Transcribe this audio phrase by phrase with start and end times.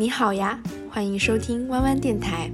[0.00, 0.58] 你好呀，
[0.90, 2.50] 欢迎收听弯弯电台。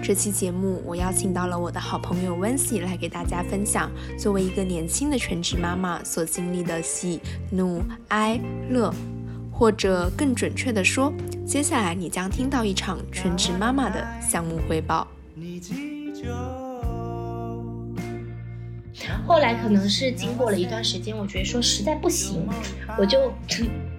[0.00, 7.20] 这期节目我邀请到了我的好朋友温西来给大家分享，作为一个年轻的全职妈妈所经历的喜
[7.50, 8.94] 怒哀乐，
[9.50, 11.12] 或者更准确的说，
[11.44, 15.08] 接下来你将听到一场全职妈妈的项目汇报。
[19.26, 22.48] 后来可能是经过了一段时间，我觉得说实在不行，
[22.96, 23.32] 我就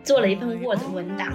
[0.02, 1.34] 做了一份 Word 文档。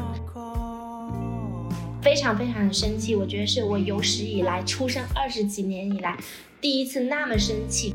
[2.03, 6.17] 非常非常的生气，我觉得是我有史以来出生二十几年以来
[6.61, 7.95] 第一次那么生气。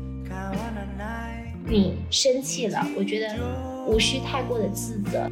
[1.68, 3.34] 你生气了，我觉得
[3.86, 5.28] 无需太过的自责。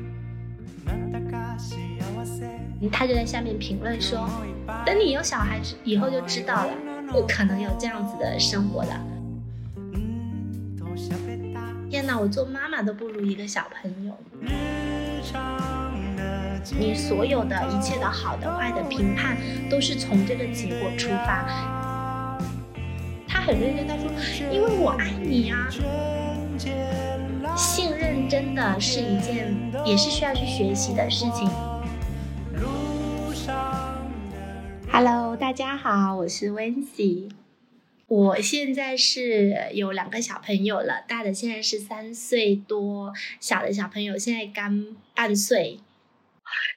[2.93, 4.29] 他就在下面评论说
[4.85, 6.75] ：“等你有小孩以后就知道了，
[7.11, 8.91] 不可能有这样子的生活的。”
[11.89, 14.19] 天哪，我做妈妈都不如一个小朋友。
[16.73, 19.37] 你所有的一切的好的坏的评判，
[19.69, 22.39] 都是从这个结果出发。
[23.29, 24.11] 他很认真，他说
[24.51, 25.69] ：“因为我爱你啊。”
[27.55, 29.55] 信任真的是一件，
[29.85, 31.51] 也是需要去学习的事情。
[34.91, 37.29] Hello，大家好，我是温西。
[38.07, 45.81] 我现在是有两个小朋友了，大的现在是三岁多，小的小朋友现在刚半岁。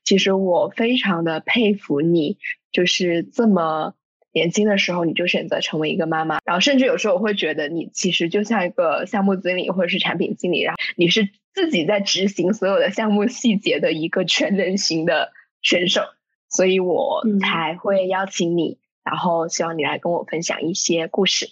[0.08, 2.38] 其实我非常的佩服你，
[2.72, 3.94] 就是这么
[4.32, 16.04] 年轻的时候你就选择成为一个妈妈，然后甚至有时候我会觉得你其实就像一个项目经理或者是产品经理，然后你是自己在执行所有的项目细节的一个全能型的选手，
[16.50, 21.50] 所以我才会邀请你，然后希望你来跟我分享一些故事。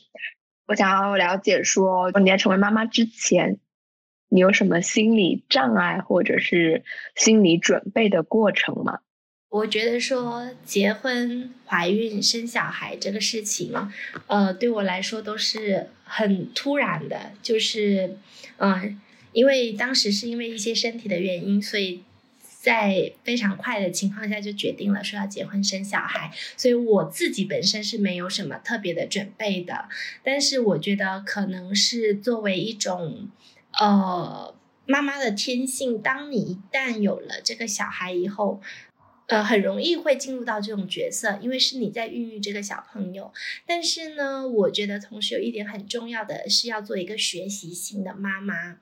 [0.66, 3.60] 我想要了解说你在成为妈妈之前。
[4.30, 6.84] 你有什么心理障碍或者是
[7.16, 9.00] 心理准备的过程吗？
[9.50, 13.74] 我觉得说结婚、怀孕、生小孩这个事情，
[14.28, 17.32] 呃，对我来说都是很突然的。
[17.42, 18.18] 就是，
[18.58, 19.00] 嗯，
[19.32, 22.04] 因为当时是因为一些身体的原因，所以
[22.42, 26.32] 在非常快的情况下就决定了说要结婚生小孩。
[26.58, 29.86] 所以我自己本身是没有什么特别的准备的，
[30.22, 33.30] 但是我觉得可能是作为一种。
[33.80, 34.56] 呃，
[34.86, 38.62] 妈妈的天性，当你一旦有了这个小孩以后，
[39.28, 43.34] 呃，很容易会进入到这种角色，因为是你在孕育这个小朋友。
[43.66, 48.78] 但是呢，我觉得同时有一点很重要的是要做一个学习型的妈妈，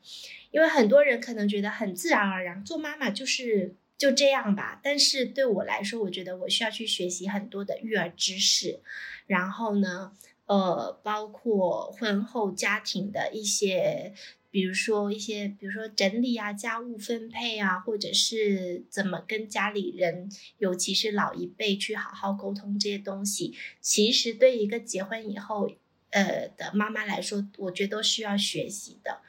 [0.51, 4.79] 因为很多人可能觉得很自然而然，做妈妈就是就这样吧。
[4.83, 8.81] 但是对我来说，我觉得我需要去学习很多的育儿知识，
[9.25, 10.11] 然后呢，
[10.45, 14.13] 呃，包括婚后家庭的一些。
[14.53, 25.71] 比如说一些，比如说整理啊、家务分配啊，或者是怎么跟家里人，尤其是老一辈去好好沟通这些东西，其实对一个结婚以后，
[26.11, 29.21] 呃的妈妈来说，我觉得都需要学习的。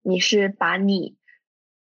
[0.00, 1.16] 你是把你，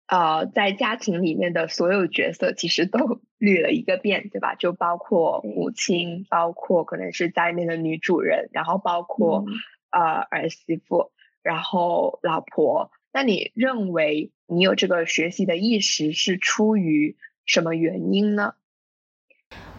[0.07, 4.55] 呃，在家庭里面的所有角色，其实都 捋了一个遍，对吧？
[4.55, 9.45] 就包括母亲，包括可能是家里面的女主人，然后包括
[9.91, 11.11] 呃儿媳妇。
[11.47, 17.15] 然后，老婆，那你认为你有这个学习的意识是出于
[17.45, 18.55] 什么原因呢？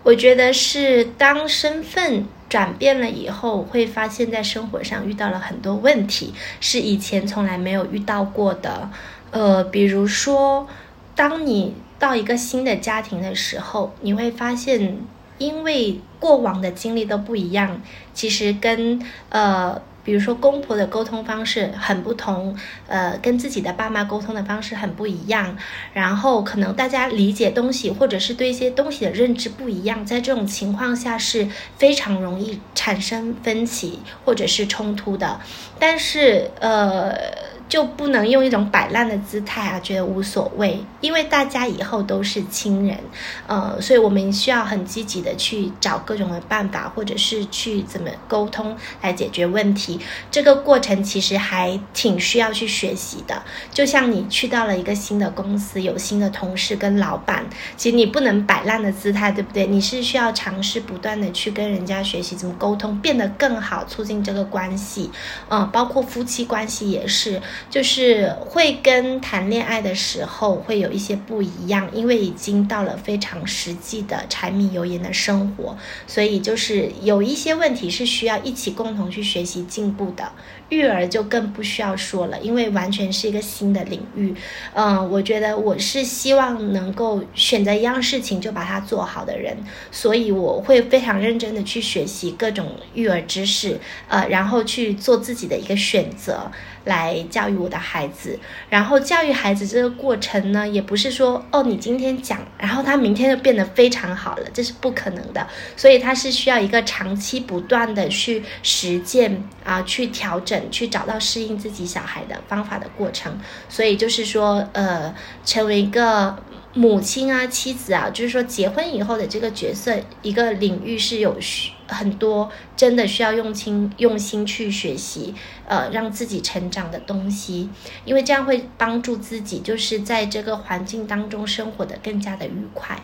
[0.04, 8.90] 我觉得是当身份转变了以后，会发现在生活上遇到了很多问题，是以前从来没有遇到过的。
[9.32, 10.70] 呃，比如说，
[11.16, 15.00] 当你到一个新的家庭的时候，你会发现，
[15.38, 17.82] 因为过往的经历都不一样，
[18.14, 19.82] 其实跟呃。
[20.08, 22.56] 比如说，公婆的沟通方式很不同，
[22.88, 25.58] 呃，跟自己的爸妈沟通的方式很不一样，
[25.92, 35.42] 然后可能大家理解东西或者是对一些东西的认知不一样，在这种情况下是非常容易产生分歧或者是冲突的。
[35.78, 37.57] 但是，呃。
[37.70, 42.98] 就不能用一种摆烂的姿态啊，觉得无所谓，因为大家以后都是亲人，
[43.46, 50.00] 呃，所以我们需要很积极的去找各种的办法，或者是去怎么沟通来解决问题。
[50.32, 53.44] 这个过程其实还挺需要去学习的。
[53.74, 57.46] 就像你去到了一个新的公司，有新的同事跟老板，
[57.76, 59.68] 其实你不能摆烂的姿态，对不对？
[59.68, 65.12] 你是需要尝试不断的去跟人家学习怎么沟通，变得更好，促进这个关系。
[65.50, 67.42] 嗯，包括夫妻关系也是。
[67.70, 80.32] 就是会跟谈恋爱的时候会有一些不一样，因为已经到了非常实际的柴米油盐的生活，所以就是有一些问题是需要一起共同去学习进步的。
[80.70, 84.36] 育儿就更不需要说了，因为完全是一个新的领域。
[84.74, 89.56] 嗯，我觉得我是希望能够选择一样事情就把它做好的人，
[89.94, 96.52] 所以我会非常认真的去学习各种育儿知识，呃，然后去做自己的一个选择。
[96.88, 98.40] 来教育我的孩子，
[98.70, 105.48] 然后教育孩子这个过程呢，也不是说哦，你今天讲，然后他明天就变得非常好了，这是不可能的。
[105.76, 113.40] 所以他是需要一个长期不断的去实践啊，去调整，去找到适应自己小孩的方法的过程。
[113.70, 115.14] 所以就是说，呃，
[115.46, 116.36] 成为一个。
[116.74, 125.34] 母亲啊，妻子啊，就是说结婚以后的这个角色，一个领域是有需很多真的需要用心用心去学习，
[125.68, 127.70] 呃，让自己成长的东西，
[128.06, 133.00] 因为这样会帮助自己，就是在这个环境当中生活的更加的愉快。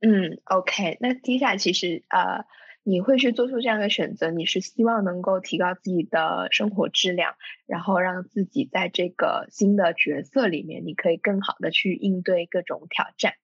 [0.00, 2.44] 嗯，OK，那接下来其实呃。
[2.84, 7.34] 你会去做出这样的选择，你是希望能够提高自己的生活质量，
[7.66, 13.34] 然后让自己在这个新的角色里面，你可以更好的去应对各种挑战。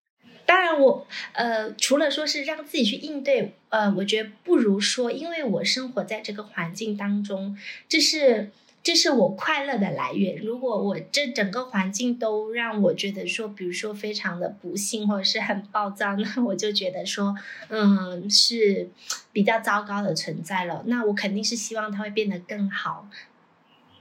[0.47, 7.57] 当然，我呃，除了说是让自己去应对，呃，我觉得不如说，因为我生活在这个环境当中，
[7.89, 8.51] 这是。
[8.85, 10.37] 这是我快乐的来源。
[10.37, 17.35] 如果我这整个环境都让我觉得说，比如说非常的不幸或者是很暴躁，那 我就觉得说，
[17.71, 18.91] 嗯，是
[19.33, 20.83] 比较糟糕的存在了。
[20.85, 23.09] 那我肯定是希望它会变得更好。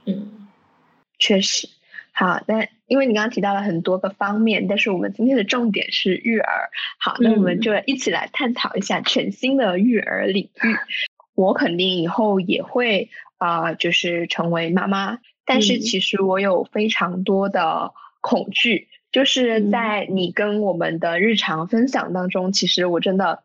[0.04, 0.48] 嗯，
[1.18, 1.73] 确实。
[2.14, 6.70] 好，那因为你刚刚提到了很多个方面，但是我们今天的重点是育儿。
[6.98, 10.76] 好，那我们就一起来探讨一下全新的育儿领域。
[11.34, 13.10] 我肯定以后也会。
[13.36, 23.42] 啊，就是成为妈妈，但是其实我有非常多的恐惧，就是在你跟我们的日常分享当中，其实我真的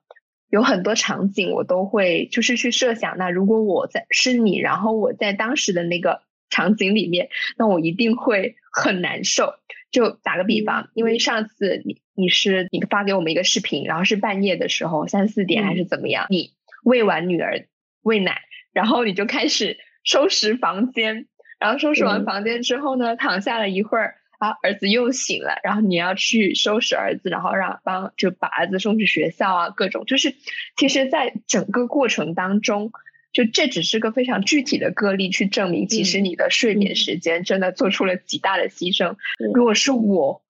[0.50, 7.28] 有很多场景，我都会就是去设想，那如果我在是你，然后我在当时的那个场景里面，
[7.58, 9.54] 那我一定会很难受。
[9.92, 16.52] 就打个比方，因为上次你你是你发给我们一个视频，然后是半夜的时候，三四点还是怎么样，你
[16.84, 17.66] 喂完女儿
[18.02, 19.78] 喂奶，然后你就开始。
[20.06, 21.28] 收拾房间，
[21.60, 30.34] 然后收拾完房间之后呢，躺下了一会儿，啊，儿子又醒了，然后你要去收拾儿子，然后让帮就把儿子送去学校啊，各种就是，
[30.78, 32.92] 其实，在整个过程当中，
[33.40, 39.16] 就这只是个非常具体的个例，去证明其实你的睡眠时间真的做出了极大的牺牲。
[39.54, 40.42] 如果是我，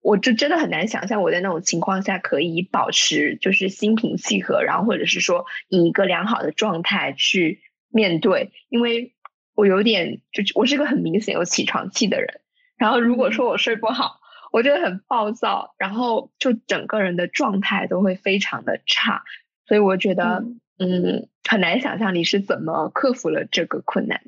[0.00, 7.60] 我就真的很难想象我在那种情况下可以保持就是心平气和，然后或者是说以一个良好的状态去。
[7.90, 9.14] 面对，因为
[9.54, 12.42] 我有点，就我是个很明显有起床气的人。
[12.76, 14.20] 然后如果说我睡不好，
[14.52, 19.24] 我就很暴躁，然后就整个人的状态都会非常的差。
[19.66, 20.44] 所以我觉得，
[20.78, 24.22] 嗯，很难想象你是怎么克服了这个困难。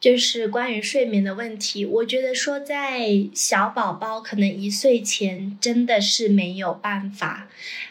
[0.00, 7.48] 就是关于睡眠的问题，我觉得说在小宝宝可能一岁前真的是没有办法，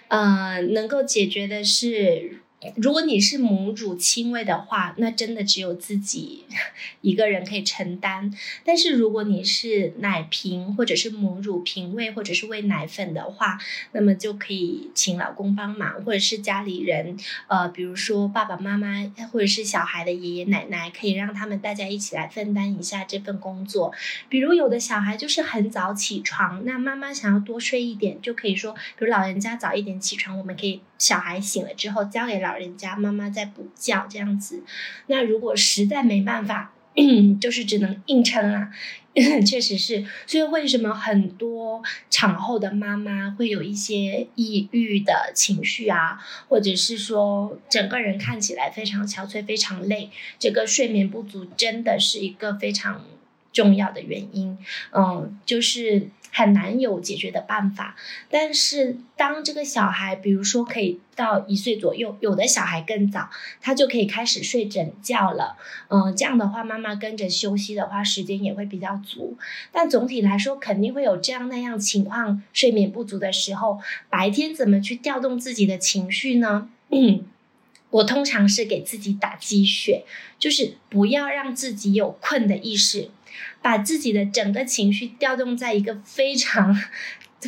[0.08, 2.40] 呃，能够解决的是。
[2.76, 6.44] 如果你是母乳亲喂的话，那真的只有自己
[7.02, 8.34] 一个人可以承担。
[8.66, 13.60] 但是如果你是奶瓶或者是母乳瓶喂或者是喂奶粉的话，
[13.92, 17.16] 那么就可以请老公帮忙，或者是家里人，
[17.48, 23.94] 呃，比如说爸爸妈妈或者是小孩的爷爷奶奶，可以让他们大家一起来分担一下这份工作。
[24.30, 32.58] 比如有的小孩就是很早起床，那妈妈想要多睡一点，就可以说，比如老人家早一点起床，我们可以小孩醒了之后交给老。
[32.58, 34.64] 人家妈妈在补觉这样子，
[35.06, 36.74] 那如果实在没办法，
[37.40, 38.72] 就是只能硬撑啦。
[39.46, 53.06] 确实是，所以为什么很多产后的妈妈会有一些抑郁的情绪啊，或者是说整个人看起来非常憔悴、非常累，这个睡眠不足真的是一个非常
[53.54, 54.58] 重要的原因。
[54.92, 56.10] 嗯，就是。
[56.38, 57.96] 很难有解决的办法，
[58.30, 65.58] 但是当这个小孩，比如说可以到一岁左右，有的小孩更早，他就可以开始睡整觉了。
[65.88, 69.36] 嗯，这样的话，妈妈跟着休息的话，时间也会比较足。
[69.72, 73.80] 但总体来说，肯定会有这样那样情况，睡眠不足的时候，
[74.12, 76.70] 白天怎么去调动自己的情绪呢？
[76.92, 77.26] 嗯，
[77.90, 80.06] 我通常是给自己打鸡血，
[80.38, 83.10] 就是不要让自己有困的意识。
[83.68, 86.74] 把自己的整个情绪调动在一个非常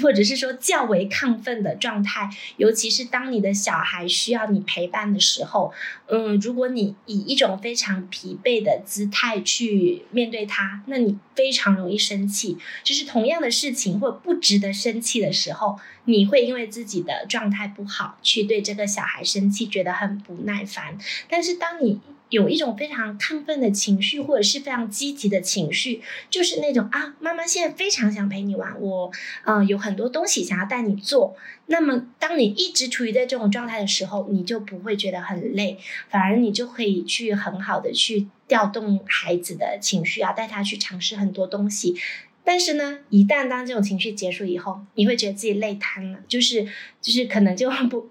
[0.01, 5.71] 或者是说较为亢奋的状态，尤其是当你的小孩需要你陪伴的时候，
[6.07, 12.57] 嗯，如果你以一种非常疲惫的姿态去面对他，那你非常容易生气。
[12.83, 20.97] 就是同样的事情或不值得生气的时候，你会因为自己的状态不好去对这个小孩生气，觉得很不耐烦。
[21.29, 29.11] 但是当你有一种非常亢奋的情绪，或者是非常积极的情绪，就是那种啊，妈妈现在非常想陪你玩，我
[29.45, 31.35] 嗯有很多东西想要带你做。
[31.65, 35.77] 那么，当你一直处于在这种状态的时候，你就不会觉得很累，
[36.09, 41.95] 反而你就可以去很好的去调动孩子的情绪啊，带他去尝试很多东西。
[42.43, 46.63] 但是呢，一旦当这种情绪结束以后，你会觉得自己累瘫了，就是
[47.01, 48.09] 就是可能就不。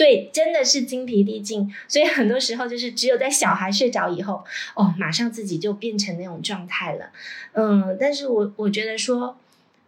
[0.00, 4.42] 对，真的是精疲力尽，所以很多时候就是只有在小孩睡着以后，
[4.74, 7.10] 哦，马上自己就变成那种状态了，
[7.52, 9.36] 嗯，但是我我觉得说，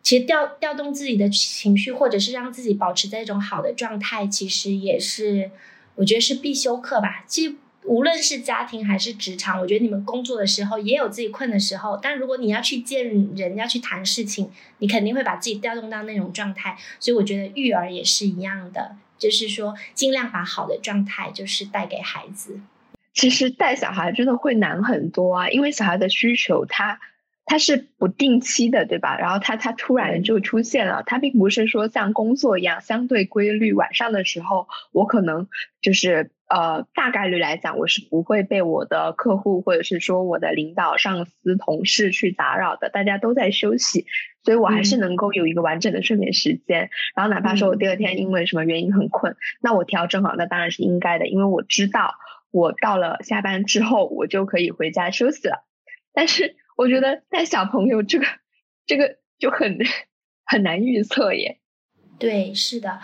[0.02, 5.50] 其实调调动自己的情绪，或者是让自己保持在一种好的状态，其实也是
[5.94, 7.24] 我觉得是必修课吧。
[7.26, 7.54] 其实
[7.84, 14.50] 无论是家庭还是职场，我觉得你们工作的时候也有自己困的时候，但如果你要去见人，要去谈事情，
[14.80, 16.76] 你肯定会把自己调动到那种状态。
[17.00, 18.96] 所以我觉得育儿也是一样的。
[19.22, 22.58] 就是说，尽量把好的状态就是带给孩子。
[23.14, 26.98] 其实带小孩真的会难很多啊，因为小孩的需求，他
[27.44, 29.16] 他是不定期的，对吧？
[29.16, 33.72] 然后他他突然就出现了，他并不是说像工作一样相对规律。
[33.72, 35.46] 晚上的时候，我可能
[35.80, 44.04] 就是呃，大概率来讲，我是不会被我的客户或者是说我的领导、上司、同事去打扰的，大家都在休息。
[44.44, 52.16] 所以我还是能够有一个完整的睡眠时间，然后哪怕说我第二天因为什么原因很困，那我调整好，那当然是应该的，因为我知道
[52.50, 55.64] 我到了下班之后，我就可以回家休息了。
[56.12, 58.26] 但是我觉得带小朋友这个
[58.84, 59.78] 这个就很
[60.44, 61.60] 很难预测耶。
[62.18, 63.00] 对，是的，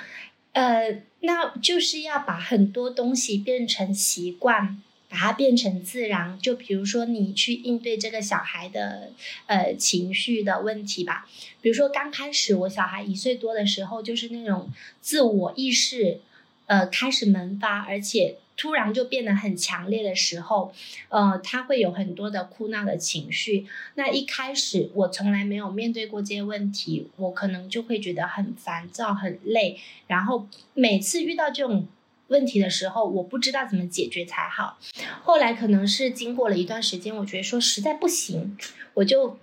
[0.52, 4.83] 呃，那就是要把很多东西变成习惯。
[5.11, 9.11] 把它变成自然，就比如说你去应对这个小孩的
[9.47, 11.27] 呃情绪的问题吧。
[11.63, 14.71] 比如说刚开始我小孩一岁多的时候，就是那种
[15.01, 16.21] 自我意识
[16.67, 20.75] 呃开始萌发，而且突然就变得很强烈的时候，
[21.09, 23.67] 呃，他会有很多的哭闹的情绪。
[23.95, 31.88] 那一开始我从来没有面对过这些问题，我可能就会觉得很烦躁、很累，然后每次遇到这种。
[32.29, 34.79] 问题的时候，我不知道怎么解决才好。
[35.23, 38.55] 后来可能是经过了一段时间，我觉得说实在不行，
[38.93, 39.38] 我就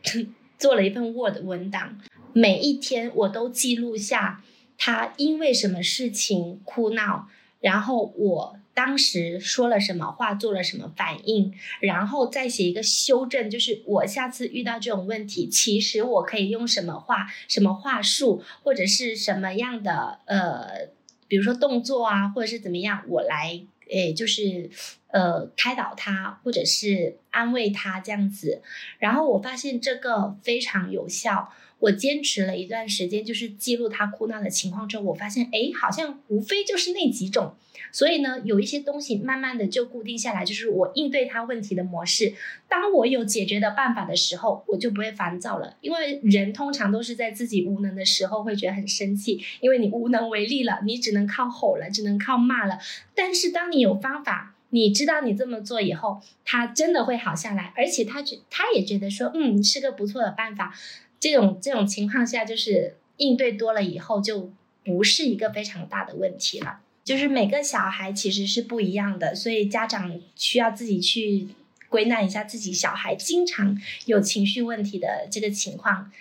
[0.59, 1.99] 做了一份 Word 文档，
[2.31, 4.43] 每一天我都记录下
[4.77, 7.27] 他因为什么事情哭闹，
[7.59, 20.93] 然后我当时说了什么话，做了什么反应，然后再写一个修正，就是我下次遇到这种问题，其实我可以用什么话、什么话术，或者是什么样的呃。
[21.27, 24.69] 比如说动作啊，或者是怎么样，我来诶，就是
[25.15, 28.61] 呃开导他，或者是安慰他这样子。
[28.99, 31.53] 然后我发现这个非常有效。
[31.77, 37.53] 我坚持了一段时间，就是记录他哭闹的情况之后，我发现哎，好像无非就是那几种。
[37.91, 42.33] 所以呢，有一些东西慢慢的就固定下来，就是我应对他问题的模式。
[42.69, 45.75] 当我有解决的办法的时候，我就不会烦躁了。
[45.81, 52.79] 因为人通常都是在自己无能的时候会觉得很生气，因为你无能为力了，你只能靠吼了，只能靠骂了。
[53.13, 60.75] 但是当你有方法，你知道你这么做以后，他真的会好下来，而且他觉他也觉得说，嗯，是个不错的办法。
[61.17, 64.51] 这种这种情况下，就是应对多了以后，就
[64.83, 66.81] 不是一个非常大的问题了。
[67.05, 71.47] 就是每个小孩其实是不一样的，所以家长需要自己去
[71.87, 76.11] 归纳一下自己小孩经常有情绪问题的这个情况。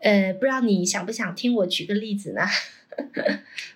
[0.00, 2.42] 呃，不知道你想不想听我举个例子呢？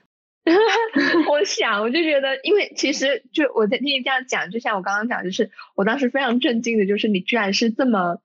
[1.28, 8.20] 我想，我就觉得，因为其实就我在听你这样讲，就像我刚刚讲，就是我当时非常震惊的，就是你居然是这么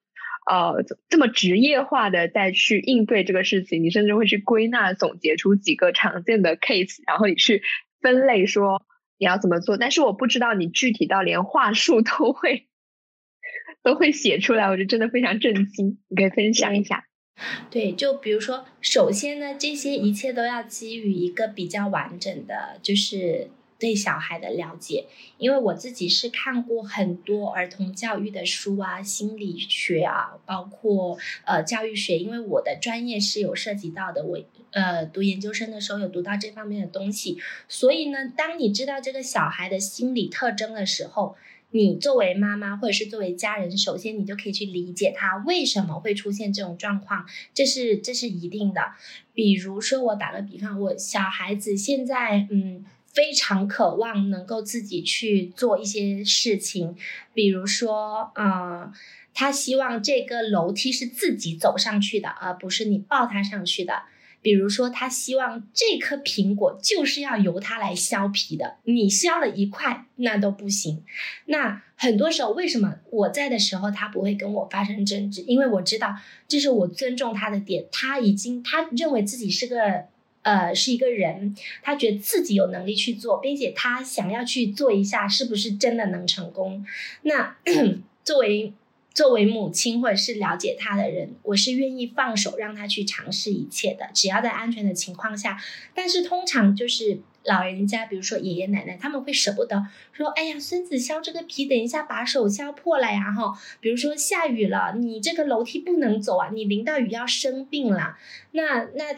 [0.50, 7.62] 呃这么职业化的在去应对这个事情，你甚至会去归纳总结出几个常见的 case，然后你去。
[8.02, 8.82] 分类说
[9.20, 12.68] 你要怎么做，但是我不知道你具体到连话术都会
[13.84, 16.00] 都会写出来，我就真的非常震惊。
[16.10, 17.06] 你可以分享一下。
[17.70, 23.50] 对，就比如说，首先呢，这些一切都要基于一个比较完整的，就是。
[23.82, 25.08] 对小孩的了解，
[25.40, 34.38] 因为我自己是看过很多儿童教育的书啊，心理学啊，包括呃教育学，因为我的专业是有涉及到的，我
[34.70, 41.36] 呃读研究生的时候有读到这方面的东西，所以呢，当你知道这个小孩的心理特征的时候，
[41.72, 48.82] 你作为妈妈或者是作为家人，首先你就可以去理解他为什么会出现这种状况，这是这是一定的。
[49.34, 56.96] 比如说，我打个比方，我小孩子现在嗯非常渴望能够自己去做一些事情，
[57.34, 58.92] 比如说嗯，
[59.34, 64.04] 他希望这个楼梯是自己走上去的，而不是你抱他上去的。
[64.42, 71.04] 比如说，他希望这颗苹果就是要由他来削皮的，你削了一块那都不行。
[71.46, 75.42] 那很多时候，为什么我在的时候他不会跟我发生争执？
[75.42, 76.16] 因为我知道
[76.48, 77.86] 这是我尊重他的点。
[77.92, 80.06] 他已经他认为自己是个
[80.42, 86.84] 呃是一个人，他觉得自己有能力去做，并且他想要去做一下，是不是真的能成功？
[87.22, 87.56] 那
[88.26, 88.74] 作为。
[89.14, 95.60] 作为母亲或者是了解他的人，我是愿意放手让他去尝试一切的，只要在安全的情况下。
[95.94, 108.18] 但是通常就是老人家，比如说爷爷奶奶，他们会舍不得说：“哎呀，孙子削这个皮，等一下把手削破了呀！”哈，比如说下雨了，你这个楼梯不能走啊，你淋到雨要生病了。
[108.52, 109.16] 那那。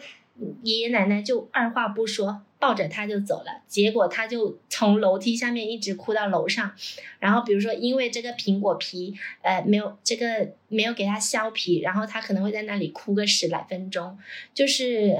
[0.64, 3.60] 爷爷奶奶就二话不说，抱着他就走了。
[3.68, 6.72] 结果他就从楼梯下面一直哭到楼上。
[7.18, 14.16] 然后比如说，因为这个苹果皮，呃，没有这个没有给他削皮，然后他可能会在那里哭个十来分钟。
[14.54, 15.14] 就是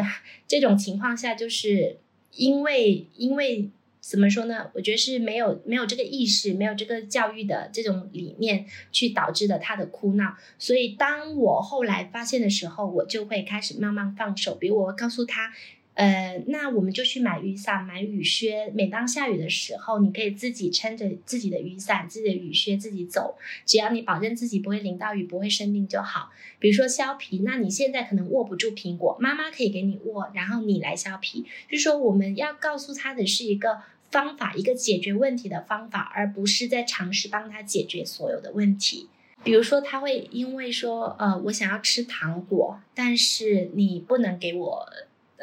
[0.49, 1.99] 这种情况下，就是
[2.33, 3.69] 因为因为。
[4.07, 4.71] 怎么说呢？
[4.75, 10.37] 我觉得是没有没有这个意识，没有这个教育的这种理念，去导致的他的哭闹。
[10.59, 14.57] 所以当我后来发现的时候，我就会开始慢慢放手。
[14.57, 15.55] 比如我告诉他。
[15.95, 18.69] 呃，那我们就去买雨伞、买雨靴。
[18.75, 23.37] 每当下雨的时候，你可以自己撑着自己的雨伞、自己的雨靴自己走。
[23.65, 26.31] 只要你保证自己不会淋到雨、不会生病就好。
[26.59, 31.45] 比如说削皮，那你现在可能握不住苹果，妈妈可以给你握，然后你来削皮。
[31.71, 33.79] 就是说，我们要告诉他的是一个
[34.11, 39.09] 方法，一个解决问题的方法，而不是在尝试帮他解决所有的问题。
[39.45, 44.89] 比如说，他会因为说，呃，我想要吃糖果，但是你不能给我。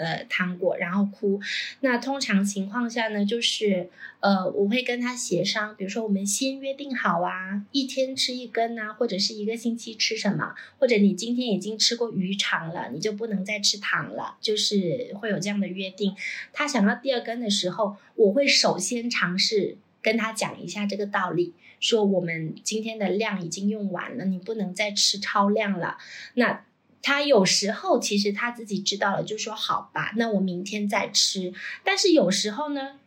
[0.02, 1.40] 呃，糖果，然后哭。
[1.82, 16.16] 那通常情况下呢，就是呃，我会跟他协商，比如说我们先约定好啊，一天吃一根啊，或者是一个星期吃什么，或者你今天已经吃过鱼肠了，你就不能再吃糖了，就是会有这样的约定。
[16.52, 26.00] 他想要第二根的时候，我会首先尝试跟他讲一下这个道理，说我们今天的量已经用完了，你不能再吃超量了。
[26.34, 26.64] 那。
[27.02, 31.54] 他有时候其实他自己知道了，就说好吧，那我明天再吃。
[31.84, 33.00] 但是有时候呢，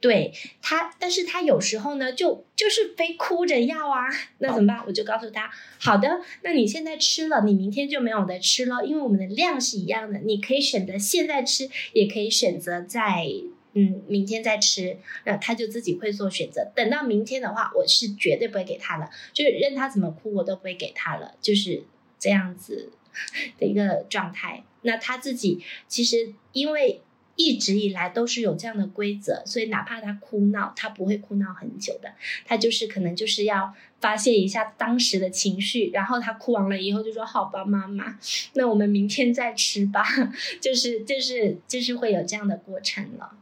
[0.00, 4.84] 对他，但是他有时候呢，就就是非哭着要啊，那怎么办？
[4.86, 13.26] 我就告诉他，好的，那你现在吃了，你明天就没有得吃了，因为我们的量是一样的，你可以选择现在吃，也可以选择在
[13.74, 14.98] 嗯明天再吃。
[15.24, 16.70] 那他就自己会做选择。
[16.74, 21.84] 等到明天的话，我是绝对不会给他了，就是任他怎么哭，我都不会给他了，就是
[22.18, 22.92] 这样子。
[23.58, 27.00] 的一个状态，那他自己其实因为
[27.34, 32.12] 一直以来都是有这样的规则，所以哪怕他哭闹，他不会哭闹很久的，
[32.44, 38.18] 他就是可能就是要发泄一下当时的情绪，然后他哭完了以后就说：“好吧，妈妈，
[38.52, 40.04] 那我们明天再吃吧。
[40.60, 43.32] ”就是就是就是会有这样的过程了。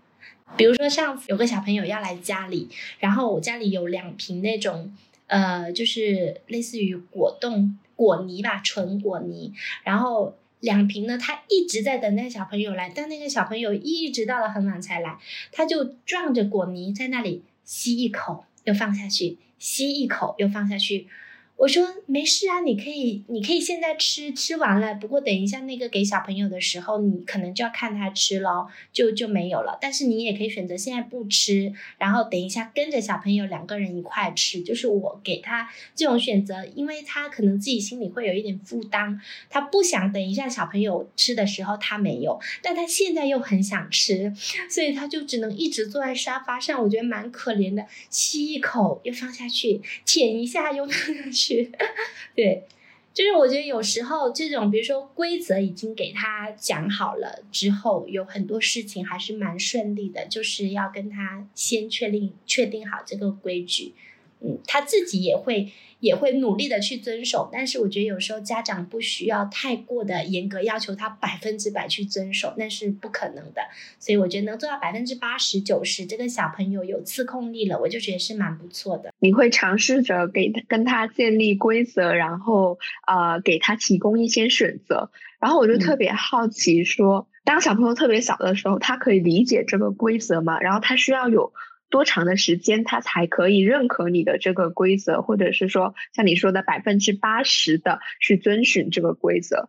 [0.57, 2.69] 比如说上次有个小朋友要来家里，
[3.01, 7.77] 然后我家里有两瓶那种呃，就是类似于果冻。
[8.01, 9.53] 果泥吧，纯果泥，
[9.85, 15.19] 然后两瓶呢，他一直在等那个小朋友来，但那个小朋友一直到了很晚才来，
[15.53, 21.09] 他就撞着果泥在那里吸一口，又放下去，吸一口又放下去。
[21.61, 24.95] 我说没事啊，你可以，你可以现在吃，吃完了。
[24.95, 29.77] 不过等一下那个给小朋友的时候，你可能就要看他吃了，就就没有了。
[29.79, 34.63] 但是你也可以选择现在不吃，然后等一下跟着小朋友两个人一块吃。
[34.63, 39.21] 就是我给他这种选择，因为他可能自己心里会有一点负担，
[39.51, 44.33] 他不想等一下小朋友吃的时候他没有，但他现在又很想吃，
[44.71, 46.83] 所以他就只能一直坐在沙发上。
[46.83, 51.50] 我觉得蛮可怜的，吸一口又放下去，舔一下又放下去。
[52.35, 52.65] 对，
[53.13, 63.95] 就是我觉得有时候这种，比如说规则已经给他讲好了之后，有很多事情还是蛮顺利的，就是要跟他先确定确定好这个规矩，
[64.41, 65.73] 嗯，他自己也会。
[66.01, 73.63] 也会努力的去遵守，但是我觉得有时候家长不需要太过的严格要求他百分之百去遵守，那是不可能的。
[73.99, 79.13] 所以我觉得能做到百分之八十九十，这个小朋友有自控力了，我就觉得是蛮不错的。
[79.19, 85.11] 你会尝试着给他跟他建立规则，然后呃给他提供一些选择。
[85.39, 90.61] 然后我就特别好奇，说当小朋友特别小的时候，他可以理解这个规则吗？
[90.61, 91.53] 然后他需要有
[91.91, 99.69] 多长的时间他才可以认可你的这个规则，或者是说像你说的百分之八十的去遵循这个规则？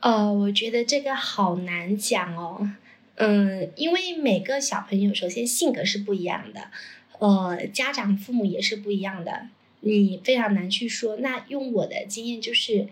[0.00, 2.72] 呃，我觉得这个好难讲哦。
[3.16, 6.70] 嗯，因为每个小朋友首先性格是不一样的，
[7.18, 9.48] 呃，家长父母也是不一样的，
[9.80, 11.18] 你非常难去说。
[11.18, 12.88] 那用我的经验就是。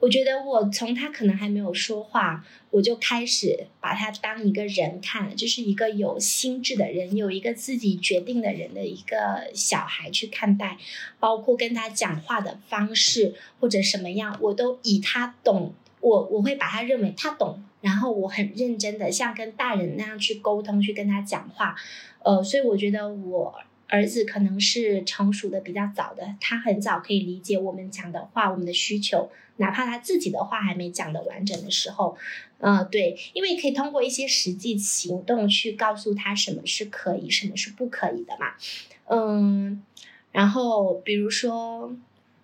[0.00, 10.78] 我觉得我从他可能还没有说话，我就开始把他当一个人看了，就是一个有心智的人，有一个自己决定的人的一个小孩去看待，
[11.18, 21.74] 包括跟他讲话的方式或者什么样，我都以他懂，我我会把他认为他懂，然后我很认真的像跟大人那样去沟通，去跟他讲话，
[22.22, 23.52] 呃，所以我觉得我。
[23.88, 32.16] 儿子可能是成熟的比较早的，他很早可以理解我们讲的话，我们的需求，哪怕他自己的话还没讲的完整的时候，
[32.58, 38.52] 呃，对，因为可以通过一些实际行动去告诉他什么是可以，什么是不可以的嘛，
[39.06, 39.82] 嗯，
[40.32, 41.94] 然后比如说，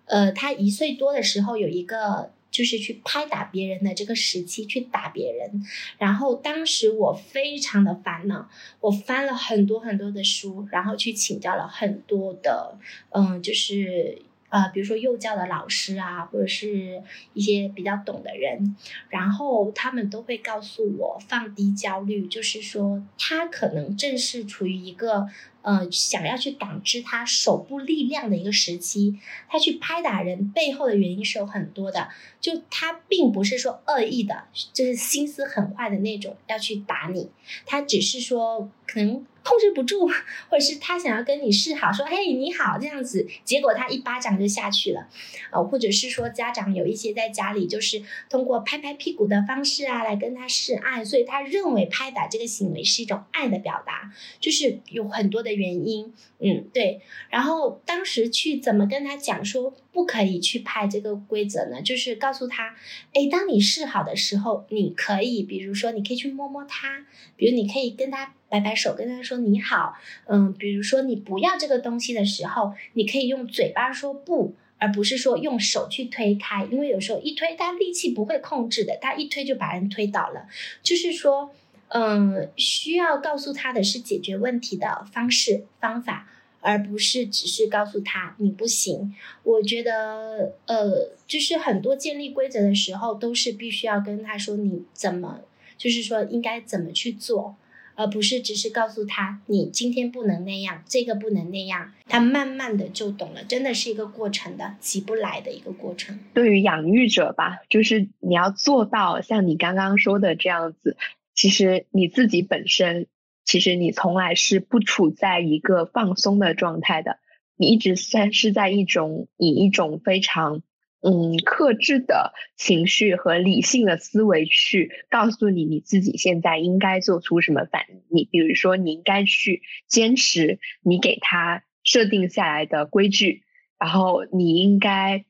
[0.05, 2.31] 呃，他一岁多的时候有一个。
[2.55, 5.61] 就是去拍打别人的这个时期去打别人，
[5.97, 12.77] 然后当时我非常的烦恼，我翻了很多很多的书，然后去请教了很多的，
[13.09, 14.21] 嗯，就是
[14.55, 18.73] 呃，比如说幼教的老师啊，或者是一些比较懂的人，
[19.09, 25.27] 然后他们都会告诉我放低焦虑，就是说他可能正是处于一个。
[25.65, 32.07] 呃，想要去感知他手部力量的一个时期，他去拍打人背后的原因是有很多的，
[32.39, 37.31] 就他并不是说恶意的，就是心思很坏的那种要去打你，
[37.65, 39.25] 他只是说可能。
[39.45, 40.07] 控制不住，
[40.49, 45.07] 或者是他想要跟你示好，说“嘿，你好”这样子，结果他一巴掌就下去了，
[45.51, 57.01] 呃，或者是说家长有一些在家里就是通过拍拍屁股的方式啊来跟他示爱，所以他认为拍打这个行为是一种爱的表达，就是有很多的原因，嗯，对。
[57.29, 61.83] 然后当时去怎么跟他讲说不可以去拍这个规则呢？
[61.83, 62.75] 就是告诉他，
[63.13, 67.05] 哎，当你示好的时候，你可以，比如说你可以去摸摸他，
[67.35, 68.33] 比如你可以跟他。
[68.47, 69.95] 摆摆手跟他说你好，
[70.27, 80.47] 嗯，比如说你不要这个东西的时候，你可以用嘴巴说不，而不是说用手去推开，因为有时候一推他力气不会控制的，他一推就把人推倒了。
[80.83, 81.51] 就是说，
[81.89, 86.27] 嗯，需要告诉他的是解决问题的方式方法，
[86.61, 89.15] 而不是只是告诉他你不行。
[89.43, 95.41] 我觉得，呃，就是很多建立规则的时候，都是必须要跟他说你怎么，
[95.77, 97.55] 就是说应该怎么去做。
[97.95, 106.19] 而不是只是告诉他你今天不能那样，这个不能那样，他慢慢的就懂了，真的是一个过程的，急不来的一个过程。
[106.33, 110.97] 对于养育者吧，就是你要做到像你刚刚说的这样子，
[111.33, 113.07] 其实你自己本身，
[113.43, 117.17] 其实你从来是不处在一个放松的状态的，
[117.57, 120.61] 你一直算是在一种以一种非常。
[121.07, 128.01] 嗯，克制的情绪和理性的思维去告诉你你自己现在应该做出什么反应。
[128.09, 133.43] 你比如说，你应该去坚持你给他设定下来的规矩，
[133.77, 135.25] 然后你应该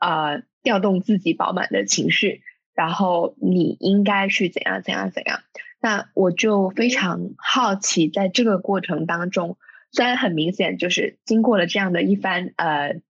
[0.00, 2.42] 呃调动自己饱满的情绪，
[2.74, 5.42] 然后你应该去怎样怎样怎样。
[5.80, 9.58] 那我就非常好奇，在这个过程当中，
[9.92, 13.00] 虽然很明显就是经过了这样的一番呃。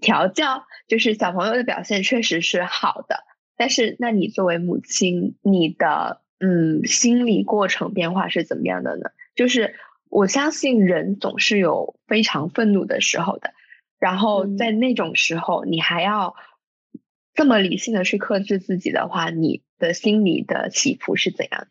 [0.00, 3.24] 调教就是小朋友的表现确实是好的，
[3.56, 9.10] 但是那你作为母亲，你的嗯心理过程变化是怎么样的呢？
[9.34, 9.74] 就是
[10.08, 13.52] 我相信人总是有非常愤怒的时候的，
[13.98, 16.34] 然后在那种时候，你还要
[17.34, 21.66] 这么理性的去克制自己的话，你的心理的起伏是怎样？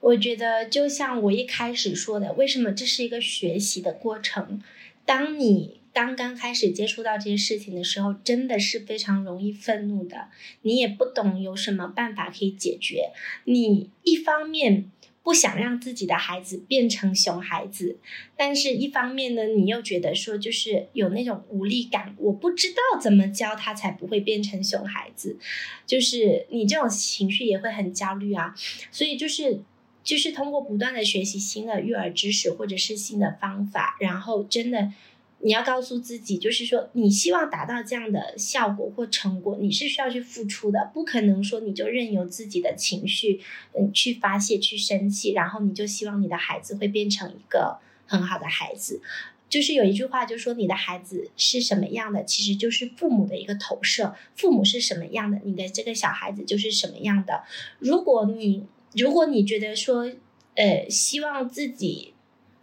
[0.00, 4.62] 我觉得就像我一开始说的，为什么这是一个学习的过程？
[5.06, 10.28] 当你刚刚开始接触到这些事情的时候，真的是非常容易愤怒的。
[10.62, 13.12] 你也不懂有什么办法可以解决。
[13.44, 14.90] 你一方面
[15.22, 17.98] 不想让自己的孩子变成熊孩子，
[18.36, 25.38] 但是一方面呢，你又觉得说就是有那种无力感，我不知道怎么教他才不会变成熊孩子。
[25.86, 28.52] 就是你这种情绪也会很焦虑啊。
[28.90, 29.62] 所以就是
[30.02, 34.92] 就是通过不断的学习新的育儿知识或者是新的方法，然后真的。
[35.40, 43.40] 你要告诉自己，就是说，你希望达到这样的效果或成果，你是需要去付出的，不可能说你就任由自己的情绪，
[43.78, 49.02] 嗯，去发泄、去生气，然后你就希望你的孩子会变成一个很好的孩子。
[49.50, 54.14] 就是有一句话，就说，你的孩子是什么样的，其实就是父母的一个投射。
[54.34, 57.42] 父母是什么样的，你的这个小孩子就是什么样的。
[57.78, 60.10] 如果你如果你觉得说，
[60.54, 62.13] 呃，希望自己。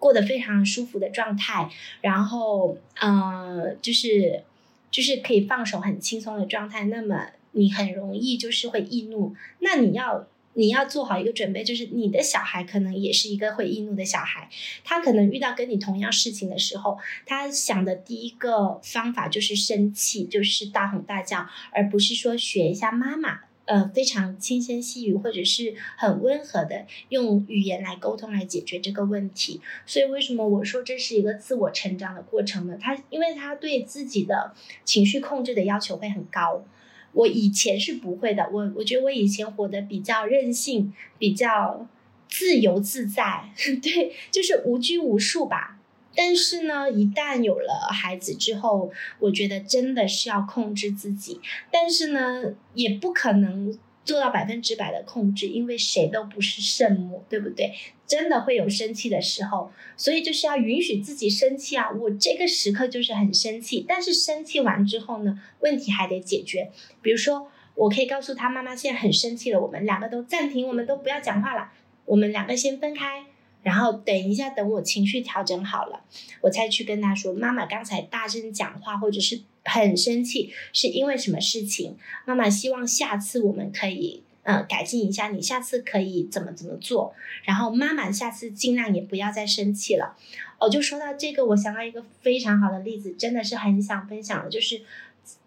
[0.02, 1.70] 过得非常舒服的状态，
[2.02, 4.44] 然后呃，就是
[4.90, 9.36] 就是可以放手很轻松的状态，那么你很容易就是会易怒。
[9.60, 14.50] 那你要你要做好一个准备，就是你的小孩可能也是一个会易怒的小孩，
[14.84, 23.42] 他可能遇到跟你同样事情的时候，他想的第一个方法就是生气，就是大吼大叫，而不是说学一下妈妈。
[23.71, 29.62] 呃，非常轻声细语，或者是很温和的用语言来沟通来解决这个问题。
[29.86, 32.77] 所以，为什么我说这是一个自我成长的过程呢？
[32.81, 34.53] 他因为他对自己的
[34.84, 36.65] 情绪控制的要求会很高。
[37.13, 41.88] 我以前是不会的，我我觉得我以前活得比较任性，比较
[42.27, 45.77] 自由自在， 对，就是无拘无束吧。
[46.15, 51.39] 但是呢，一旦有了孩子之后，我觉得真的是要控制自己。
[51.71, 57.74] 但是呢，也不可能做到百分之百的控制，因为谁都不是圣母，对不对？
[58.06, 61.89] 真的会有生气的时候，所以就是要允许自己生气啊！
[61.91, 66.71] 我这个时刻就是很生气，但是生气完之后呢，问题还得解决。
[67.02, 71.71] 比如说，我可以告诉他妈妈现在很生气了，我们两个都暂停，我们都不要讲话了，
[72.04, 73.24] 我们两个先分开。
[73.63, 76.02] 然后等一下，等我情绪调整好了，
[76.41, 81.95] 我再去跟他说：“妈妈刚才大声讲话，或者是很生气，是因为什么事情？
[82.26, 87.13] 妈妈希望下次我们可以呃改进一下，你下次可以怎么怎么做？
[87.43, 90.17] 然后妈妈下次尽量也不要再生气了。”
[90.60, 94.82] 哦，就说到这个，我想到一个非常好的例子，真的是很想分享的，就是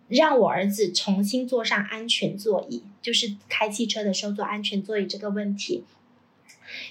[0.09, 5.85] 让我儿子重新坐上安全座椅，就是开汽车的时候坐安全座椅这个问题。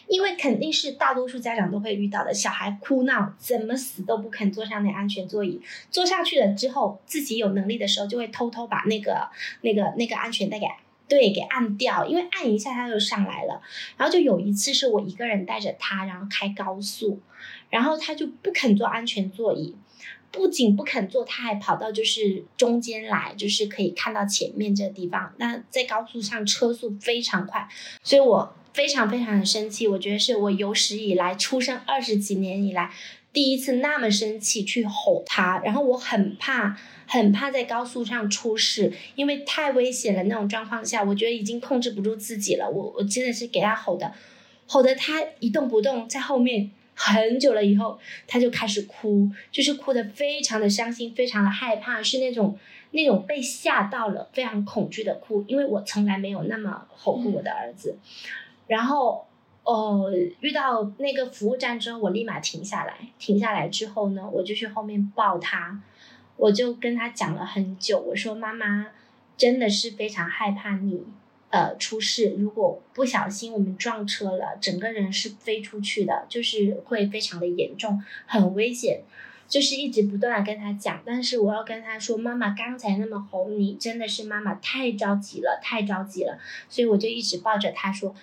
[0.07, 5.61] 因为肯定是大多数家长都会遇到的，小孩哭闹，怎么死都不肯坐上那安全座椅。
[5.89, 9.29] 坐下去了之后，自己有能力的时候，就会偷偷把那个、
[9.61, 10.65] 那个、那个安全带给
[11.07, 13.61] 对给按掉，因为按一下他就上来了。
[13.97, 17.19] 然后就有一次是我一个人带着他，然后开高速，
[17.69, 19.75] 然后他就不肯坐安全座椅，
[20.31, 25.33] 不仅不肯坐，他还跑到就是中间来，就是可以看到前面这个地方。
[25.37, 27.67] 那在高速上车速非常快，
[28.01, 28.55] 所以我。
[28.73, 32.91] 非常非常的生气，我觉得是我有史以来出生二十几年以来
[33.31, 44.11] 第一次那么生气去吼他，然后我很怕很怕在高速上出事，因为太危险了那种状况下，我觉得已经控制不住自己了，我我真的是给他吼的，
[44.67, 52.57] 吼的他一动不动，在后面很久了以后，他就开始哭，就是哭的非常的伤心，非常的害怕，是那种
[52.91, 57.97] 那种被吓到了，非常恐惧的哭，因为我从来没有那么吼过我的儿子。
[58.67, 59.25] 然后，
[59.63, 62.95] 哦，遇到那个服务站之后，我立马停下来。
[63.19, 65.81] 停下来之后呢，我就去后面抱他，
[66.37, 67.99] 我就跟他讲了很久。
[67.99, 68.87] 我说：“妈妈
[69.37, 71.03] 真的是非常害怕你，
[71.49, 72.35] 呃，出事。
[72.37, 79.03] 如果不小心我们撞车了，整个人是飞出去的，就是会非常的严重，很危险。”
[79.45, 88.15] 就是一直不断的跟他讲，但是我要跟他说：“妈妈刚才那么吼你，真的是妈妈太着急了，太着急了。”所以我就一直抱着他说。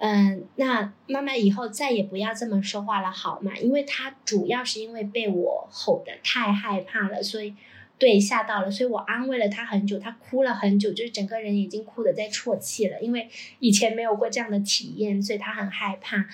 [0.00, 3.52] 嗯，那妈妈以后再也不要这么说话了，好吗？
[3.60, 7.52] 因为他主要是因为被我吼的太害怕了，所以
[7.98, 16.24] 对吓到了，所以我安慰了他很久，他哭了很久，就是整个人已经哭的在啜泣了，因为以前没有过这样的体验，所以他很害怕。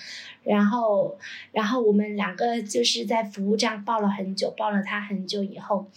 [0.43, 1.17] 然后，
[1.51, 5.89] 然后我们两个就是在服务站抱了很久，抱了他很久以后。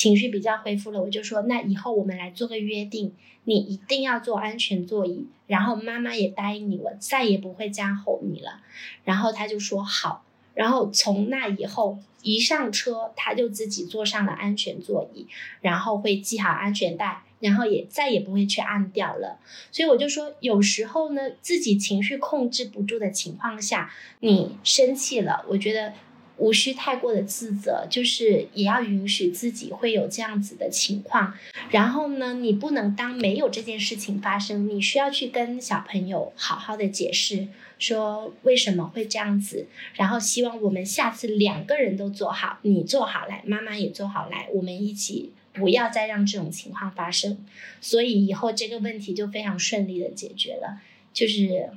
[0.00, 3.12] 情绪比较恢复了，我就说那以后我们来做个约定，
[3.44, 8.62] 你一定要坐安全座椅，然后妈妈也答应你，我再也不会这样吼你了。
[9.04, 15.26] 然后他就说好，然后从那以后一上车他就自己坐上了安全座椅，
[15.60, 19.38] 然后会系好安全带，然后也再也不会去按掉了。
[19.70, 25.92] 所以我就说有时候呢，自己情绪控制不住的情况下，你生气了，我觉得。
[26.40, 31.34] 无需太过的自责，就是也要允许自己会有这样子的情况。
[31.70, 37.46] 然后呢，你不能当没有这件事情发生，你需要去跟小朋友好好的解释，
[37.78, 39.66] 说为什么会这样子。
[39.94, 47.44] 然后希望我们下次两个人都做好，你做好来，妈妈也做好来，我们一起不要再让这种情况发生。
[47.82, 50.80] 所以以后这个问题就非常顺利的解决了，
[51.12, 51.68] 就是。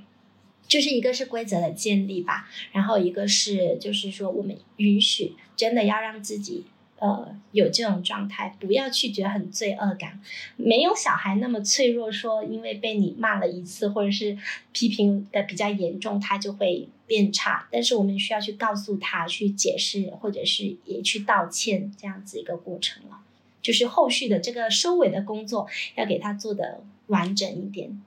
[0.67, 6.65] 就是一个是规则的建立吧，然后一个是就是说我们允许真的要让自己
[6.99, 10.19] 呃有这种状态，不要去觉得很罪恶感。
[10.56, 14.38] 没有小孩那么脆弱，说因为被你骂了一次或者是
[14.71, 17.67] 批评的比较严重，他就会变差。
[17.71, 23.19] 但是我们需要去告诉他，去解释，或者是也去道歉，这样子一个过程了。
[23.62, 28.02] 就是后续的这个收尾的工作要给他做的完整一点。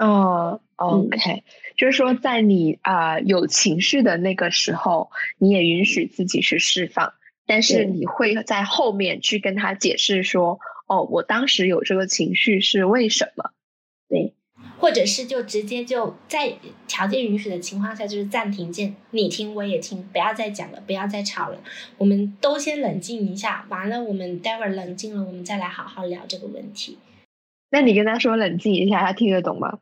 [0.00, 0.60] 哦。
[0.82, 1.44] OK，
[1.76, 7.12] 就是说，在你啊有情绪的那个时候，你也允许自己去释放，
[7.46, 13.50] 但是你会在后面去跟他解释说，哦，我当时有这个情绪是为什么？
[14.08, 14.32] 对，
[14.78, 16.54] 或者是就直接就在
[16.88, 21.60] 条件允许的情况下，就是暂停键，你听我也听，不要再讲了，不要再吵了，
[21.98, 26.96] 我们都先冷静一下，完了我们待会儿冷静了，我们再来好好聊这个问题。
[27.68, 29.78] 那你跟他说冷静一下，他听得懂吗？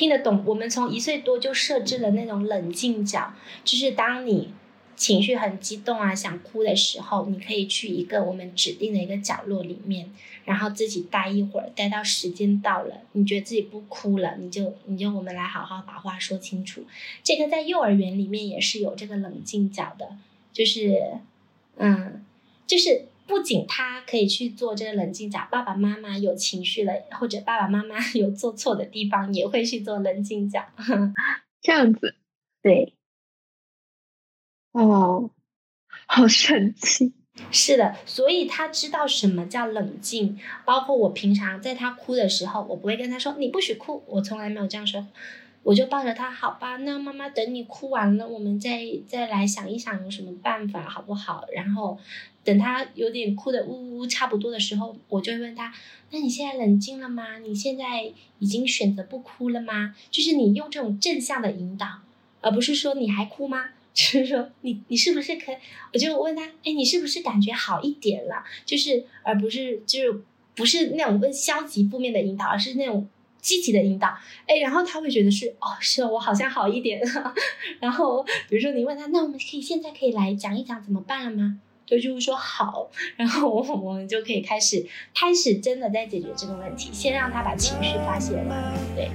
[0.00, 4.48] 听得懂，我们从一岁多就设置了那种冷静角，就是当你
[4.96, 10.10] 情绪很激动啊，想哭的时候，你可以去一个我们指定的一个角落里面，
[10.46, 16.82] 然后自己待一会儿，待到时间到了，你觉得自己不哭了，你就你就我们来好好把话说清楚。
[17.22, 20.16] 这个在幼儿园里面也是有这个冷静角的，
[20.50, 21.18] 就是
[21.76, 22.24] 嗯，
[22.66, 23.09] 就是。
[23.30, 30.66] 不仅他可以去做这个冷静角，爸爸妈妈有情绪了，或者爸爸妈妈有做错的地方，也会去做冷静角。
[31.62, 32.16] 这样子，
[32.60, 32.94] 对。
[34.72, 35.30] 哦，
[36.06, 37.12] 好神奇。
[37.52, 40.38] 是的，所以他知道什么叫冷静。
[40.64, 45.06] 包括我平常在他哭的时候，我不会跟他说“你不许哭”，我从来没有这样说。
[45.62, 51.44] 我就抱着他，好吧，那妈妈等你哭完了，我们再再来想一想有什么办法，好不好？
[51.52, 51.98] 然后
[52.44, 55.72] 等他有点哭的呜呜差不多的时候，我就会问他：
[56.10, 57.38] 那你现在冷静了吗？
[57.38, 59.94] 你现在已经选择不哭了吗？
[60.10, 61.86] 就是你用这种正向的引导，
[62.40, 63.70] 而不是说你还哭吗？
[63.92, 65.52] 就是说你你是不是可？
[65.92, 68.44] 我就问他：哎，你是不是感觉好一点了？
[68.64, 70.22] 就是而不是就是
[70.54, 73.08] 不是那种问消极负面的引导，而是那种。
[73.42, 74.08] 积极的引导，
[74.46, 77.00] 哎，然后他会觉得是哦，是我好像好一点。
[77.80, 81.58] 然后比如说你问他，那我们可以现在可以来讲一讲怎么办了吗？
[81.90, 89.10] 对，就是说好，然后我们就可以开始开始真的在解决这个问题，先让他把情绪发泄完，对。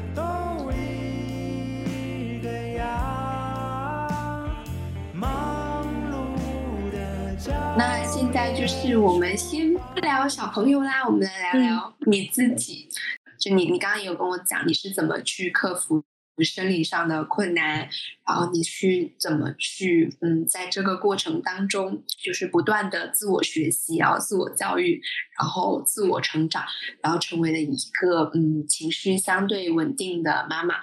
[7.77, 12.89] 那现在就是我们先不聊小朋友啦，我们来聊聊你自己。
[13.37, 16.03] 就你，你刚刚也有跟我讲，你是怎么去克服
[16.43, 17.89] 生理上的困难，
[18.27, 25.01] 然后你去怎么去，嗯，在这个过程当中，就是不断的自我学习，然后自我教育，
[25.39, 26.65] 然后自我成长，
[27.01, 30.75] 然后成为了一个嗯情绪相对稳定的妈妈。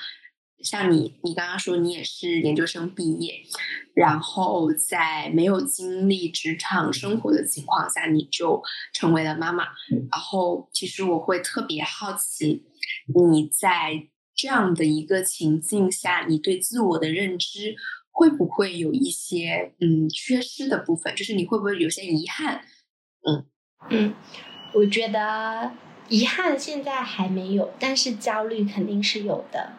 [0.63, 3.35] 像你，你刚刚说你也是研究生毕业，
[3.95, 8.63] 然后在没有经历职场生活的情况下，你就
[8.95, 9.65] 成为了妈妈。
[10.09, 12.65] 然后，其实我会特别好奇，
[13.29, 14.07] 你在
[14.43, 17.77] 这样的一个情境下，你对自我的认知
[18.11, 21.15] 会不会有一些嗯缺失的部分？
[21.15, 22.65] 就是你会不会有些遗憾？
[23.25, 23.47] 嗯
[23.89, 24.15] 嗯，
[24.75, 25.71] 我觉得
[26.09, 29.75] 遗憾现在还没有，但是焦虑肯定是有的。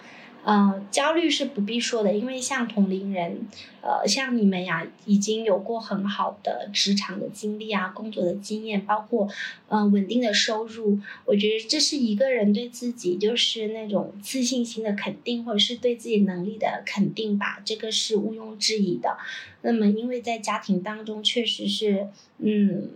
[0.45, 3.47] 嗯，焦虑是不必说的，因为像同龄人，
[3.81, 9.29] 呃，像你们呀，已经有过很好的职场的经历啊，工作的经验，包括
[9.69, 19.17] 嗯稳定的收入，我觉得这是一个人对自己就是那种自信心的肯定，或者是对自己能力的肯定吧，这个是毋庸置疑的。
[19.61, 22.89] 那么，因为在家庭当中确实是，嗯，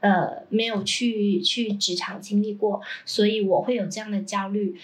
[0.00, 4.76] 呃，没有去去职场经历过，所以我会有这样的焦虑。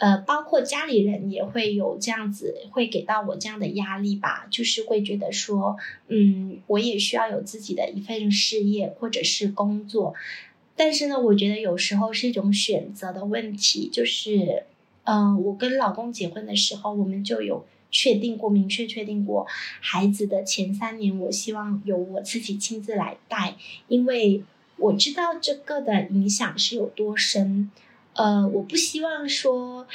[0.00, 5.76] 呃，包括家里人也会有这样子，会给到我这样的压力吧，就是会觉得说，
[6.08, 10.14] 嗯，我也需要有自己的一份事业或者是工作，
[10.74, 14.64] 但是呢，我觉得有时候是一种选择的问题，就是，
[15.04, 19.46] 嗯，我跟老公结婚的时候，我们就有确定过，明确确定过，
[19.82, 23.56] 孩子的前三年，我希望由我自己亲自来带，
[23.88, 24.42] 因为
[24.78, 27.70] 我知道这个的影响是有多深。
[28.14, 29.86] 呃，我不希望说，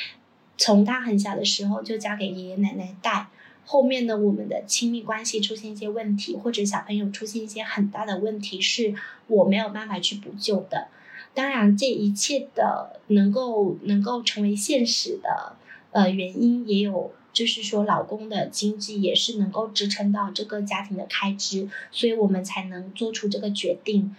[0.58, 3.28] 从他很小的时候就交给爷爷奶奶带，
[3.66, 8.96] 后面呢，我们的亲密关系出现一些问题，或者小朋友出现一些很大的问题，是
[9.28, 10.88] 我没有办法去补救的。
[11.34, 15.58] 当然，这一切的能够能够成为现实的
[15.92, 24.16] 呃原因，也有就是说，老公的经济也是能够支撑到这个家庭的开支，所以我们才能做出这个决定。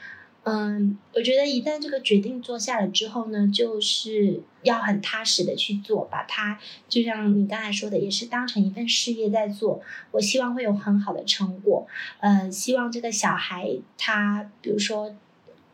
[0.49, 6.57] 嗯，我觉得一旦这个决定做下了之后呢，就是要很踏实的去做，把它
[6.89, 9.81] 就像你刚才说的，也是当成一份事业在做。
[10.13, 11.89] 我希望会有很好的成果，
[12.21, 15.13] 呃，希望这个小孩他，比如说，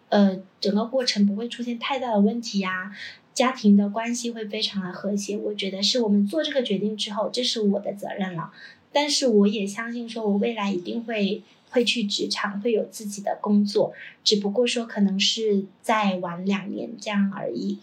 [0.08, 2.90] 呃，整个过程不会出现太大的问题呀，
[3.34, 5.36] 家庭的关系会非常的和谐。
[5.36, 8.50] 我觉得是我们做这个决定之后，这是我的责任了。
[8.90, 11.42] 但是我也相信，说我未来一定会。
[11.72, 13.92] 会去职场，会有自己的工作，
[14.22, 17.80] 只不过说可能是再晚两年这样而已。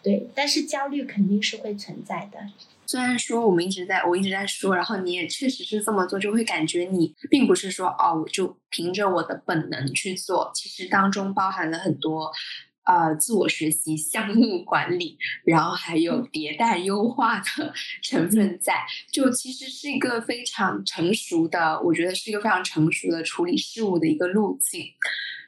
[0.00, 2.38] 对，但是焦虑肯定是会存在的。
[2.86, 12.30] 虽然说我们一直在，我一直在说，然后你也确实是这么做，就会感觉你并不是说哦，我就凭着我的本能去做，其实当中包含了很多
[12.84, 17.72] 呃自我学习、项目管理，然后还有迭代优化的
[18.02, 24.86] 成分在，就其实是一个非常成熟的，我觉得是一个非常成熟的处理事物的一个路径。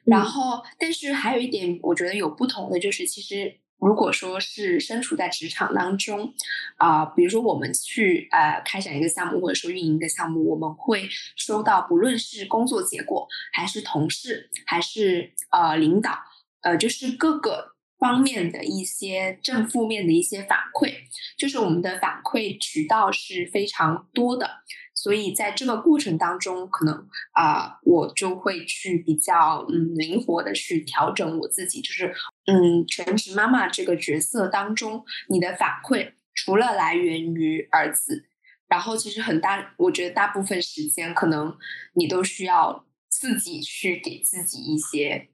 [0.05, 3.57] 然后，但是还有一点，我觉得有不同的就是，其实。
[3.81, 6.33] 如果说是身处在职场当中，
[6.79, 11.07] 啊，比如说我们去呃开展一个项目，或者说运营一个项目，我们会
[11.37, 16.17] 收到不论是工作结果，还是同事，还是呃领导，
[16.65, 20.93] 呃，就是各个方面的一些正负面的一些反馈，
[21.39, 24.51] 就是我们的反馈渠道是非常多的。
[24.97, 32.15] 所以在这个过程当中，可能啊，我就会去比较嗯灵活的去调整我自己，就是
[32.47, 38.25] 嗯全职妈妈这个角色当中，你的反馈除了来源于儿子，
[38.69, 41.55] 然后其实很大，我觉得大部分时间可能
[41.95, 45.29] 你都需要自己去给自己一些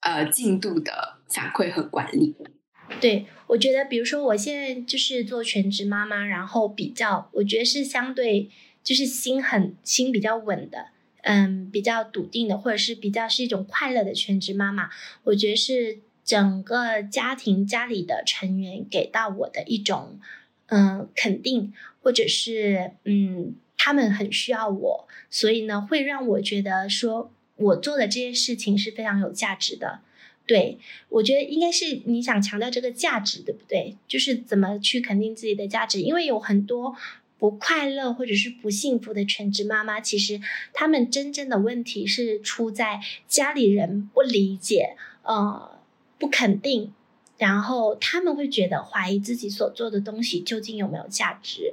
[0.00, 2.34] 呃进度的反馈和管理。
[3.00, 8.50] 对，我觉得比如说我现在就是做全职妈妈，然后比较，我觉得是相对。
[8.82, 10.86] 就是心很心比较稳的，
[11.20, 14.88] 嗯，比较笃定的，或者是比较是一种快乐的全职妈妈。
[15.24, 20.18] 我觉得是整个家庭家里的成员给到我的一种，
[20.68, 27.30] 嗯，肯定，或者是嗯，他们很需要我，所以呢，会让我觉得说
[27.60, 30.00] 我做的这些事情是非常有价值的。
[30.46, 30.78] 对
[31.10, 33.96] 我觉得应该是你想强调这个价值，对不对？
[34.08, 36.96] 就是怎么去肯定自己的价值，因为有很多。
[37.38, 40.42] 不快乐或者是不幸福的全职妈妈，其实
[40.74, 45.78] 他们真正的问题是出在家里人不理解，呃，
[46.18, 46.92] 不肯定，
[47.38, 51.72] 然后他们会觉得怀疑自己所做的东西究竟有没有价值。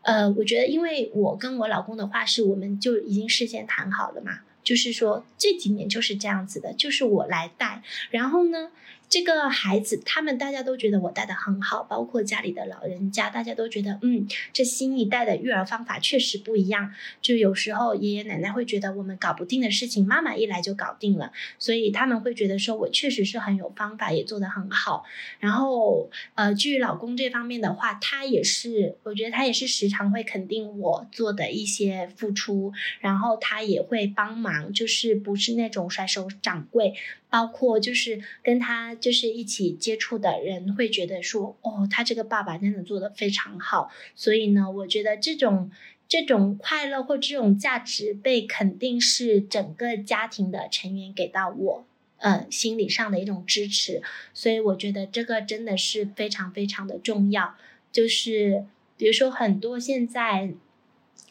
[0.00, 8.72] 呃，我觉得，因为我跟我老公的话是，我们就已经事先谈好了嘛，就是说这几年就是这样子的，就是我来带，然后呢。
[9.08, 16.92] 这个孩子，他们大家都觉得我带的很好，包括家里的老人家，大家都觉得，嗯，这新一代的育儿方法确实不一样。
[17.22, 25.04] 就有时候爷爷奶奶会觉得我们搞不定的事情，妈妈一来就搞定了，所以他们会觉得说我确实是很有方法，也做得很好。
[25.38, 36.94] 然后，呃，至于老公这方面的话，他也是，我觉得他也是时常会肯定我做的一些付出，然后他也会帮忙，就是不是那种甩手掌柜。
[37.34, 43.90] 包括就是跟他就是一起接触的人会觉得说，哦，他这个爸爸真的做的非常好。
[44.14, 45.72] 所以呢，我觉得这种
[46.06, 51.84] 这种快乐或这种价值被肯定是整个家庭的成员给到我，
[52.18, 54.00] 呃，心理上的一种支持。
[54.32, 57.56] 所以我觉得这个真的是非常非常的重要。
[57.90, 58.64] 就是
[58.96, 60.54] 比如说很多现在。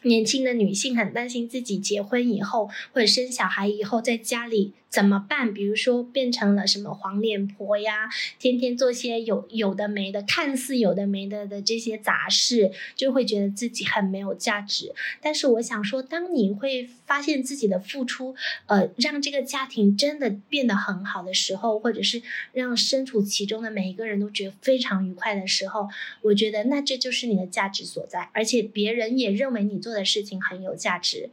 [0.02, 5.52] 年轻的女性很担心自己结婚以后或者生小孩以后在家里怎么办？
[5.52, 14.94] 比如说变成了什么黄脸婆呀，天天做些有有的没的，看似有的没的的这些杂事，就会觉得自己很没有价值。
[15.20, 18.36] 但是我想说，当你会发现自己的付出，
[18.66, 22.22] 呃，让这个家庭真的变得很好的时候，或者是
[22.52, 25.88] 让身处其中的每一个人都觉得非常愉快的时候，
[26.22, 29.94] 我觉得那这就是你的价值所在，而且别人也认为你做。
[29.94, 31.30] 的事情很有价值，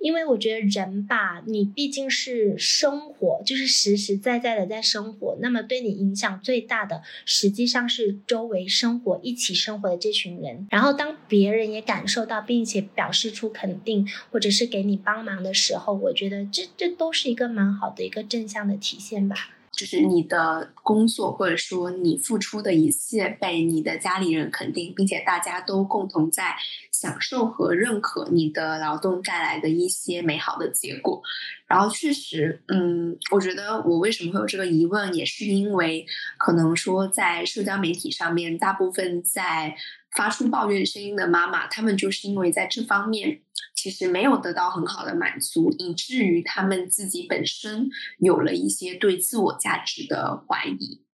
[0.00, 5.36] 因为我觉得人吧，你毕竟是生活，就是实实在在的在生活。
[5.40, 10.66] 那么对你影响最大的，实际上是周围生活一起生活的这群人。
[10.70, 19.50] 然后当别人也感受到，并且表示出肯定，或者是给你帮忙的时候，我觉得这这都是一个蛮好的一个正向的体现吧。
[19.72, 26.56] 就是你的工作，或者说你付出的一切被你的家里人肯定，并且大家都共同在
[26.92, 31.22] 享受和认可你的劳动带来的一些美好的结果。
[31.70, 36.04] 然后确实，嗯，我觉得我为什么会有这个疑问，也是因为
[36.36, 39.76] 可能说在社交媒体上面，大部分在。
[40.16, 43.42] 发出抱怨声音的妈妈，他们就是因为在这方面
[43.76, 51.04] 其实没有得到很好的满足，以至于他们自己本身有了一些对自我价值的怀疑。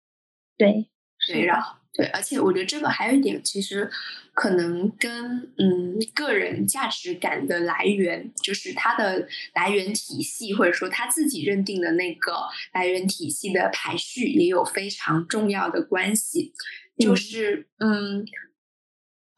[0.57, 0.89] 对，
[1.27, 3.89] 对，然后对，而且我觉得这个还有一点，其实
[4.33, 12.33] 可能跟嗯个人价值感的来源，就是他的来源体系，或者说他自己认定的那个
[12.71, 16.53] 来源体系的排序，也有非常重要的关系。
[16.97, 18.25] 就是嗯。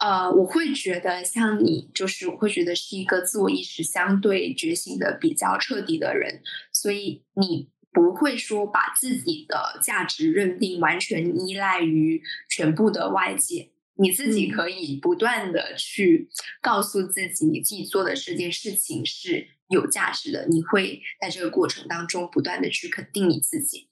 [0.01, 6.41] 呃，我会觉得像你，就是我会觉得是一个自我意识相对觉醒的比较彻底的人，
[6.72, 16.29] 所以你不会说把自己的价值认定完全依赖于全部的外界，你自己可以不断的去
[16.61, 23.87] 告诉自己，你自己做的这件事情是有价值的，你会在这个过程当中不断的去肯定你自己。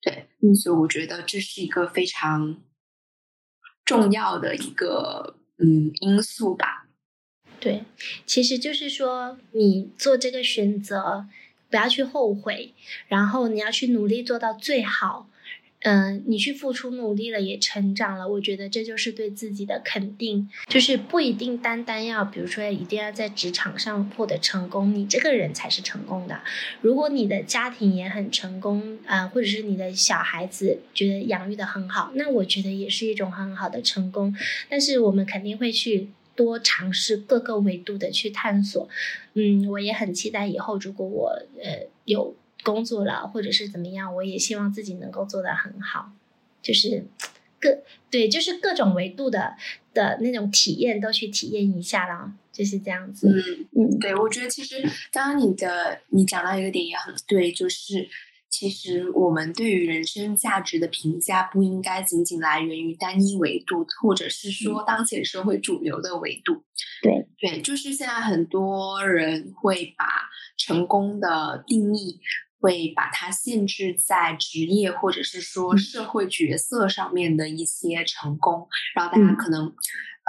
[0.00, 2.60] 对，嗯，所以我觉得这是一个非常
[3.84, 6.88] 重要的一个嗯因素吧。
[7.60, 7.84] 对，
[8.26, 11.28] 其实就是说你做这个选择，
[11.72, 12.74] 不要去后悔，
[13.08, 15.26] 然后你要去努力做到最好。
[15.84, 20.48] 嗯，你去付出努力了，也成长了，我觉得这就是对自己的肯定。
[20.68, 26.40] 就是不一定单单要，比如说一定要在职场上获得成功，你这个人才是成功的。
[26.82, 34.32] 如果你的家庭也很成功，啊，或者是你的小孩子觉得养育的很好，那我觉得也是一种很好的成功。
[34.68, 38.88] 但是我们肯定会去多尝试各个维度的去探索。
[39.34, 42.34] 嗯，我也很期待以后，如果我呃有。
[42.64, 46.12] 工作了，或者是怎么样，我也希望自己能够做得很好，
[46.62, 47.04] 就是
[47.58, 49.56] 各对，就是各种维度的
[49.92, 53.28] 的那种体验都去体验一下了，就是这样子。
[53.28, 54.80] 嗯嗯，对，我觉得其实
[55.10, 58.08] 刚刚你的你讲到一个点也很对，就是
[58.52, 66.62] 其实我们对于人生价值的评价不应该仅仅来源于单一维度，或者是说当前社会主流的维度。
[67.02, 70.06] 对对，就是现在很多人会把
[70.56, 72.20] 成功的定义。
[72.62, 79.74] 会把它限制在职业或者是说社会角色上面的一些成功，然后大家可能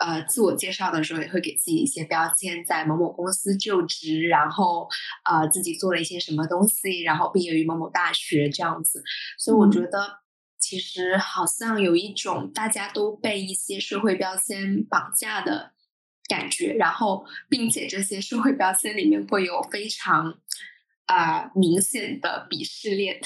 [0.02, 4.88] 呃自我介绍的时候也会给自己一些标签，在某某公司就职，然后
[5.26, 9.04] 呃自己做了一些什么东西，然后毕业于某某大学这样子。
[9.38, 10.20] 所以我觉得
[10.60, 15.72] 其实好像有一种大家都被一些社会标签绑架的
[16.28, 20.40] 感觉，然后并且这些社会标签里面会有非常。
[21.06, 23.20] 啊，明显的鄙视链，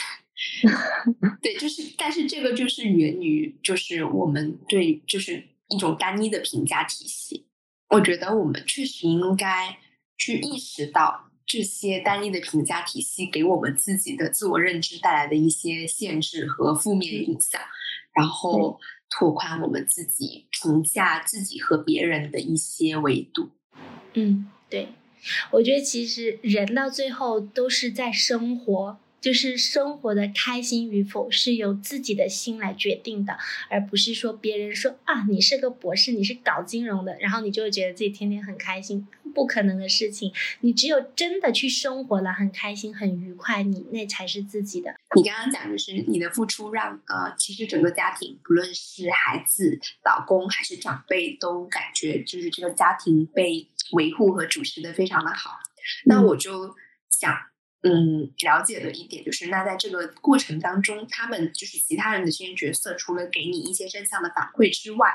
[1.43, 7.47] 对，就是，但是这个就是源于，就是我们对，就是一种单一的评价体系。
[7.89, 9.77] 我觉得我们确实应该
[10.17, 17.61] 去意识到这些单一的评价体系给我们自己的自我认知带来的一些限制和负面影响，
[18.13, 23.51] 然后拓宽我们自己评价自己和别人的一些维度。
[24.13, 24.89] 嗯，对。
[25.51, 33.37] 我觉得其实人到最后都是在生活，就是生活的开心与否是由自己的心来决定的，
[33.69, 39.05] 而不是说别人说啊你是个博士，你是搞金融的，然后你就会觉得自己天天很开心，
[39.35, 40.31] 不可能的事情。
[40.61, 44.95] 你只有真的去生活了，很开心很愉快，你那才是自己的。
[45.13, 53.67] 你刚刚讲的是你的付出让呃，其实整个家庭，不论是孩子、老公还是长辈，都感觉就是这个家庭被。
[53.93, 55.51] 维护和主持的非常的好，
[56.03, 56.75] 那我就
[57.09, 57.33] 想，
[57.81, 65.13] 嗯，了解的一点就是，那在这个过程当中，他们就是其他人的这些角色，除了给你一些正向的反馈之外，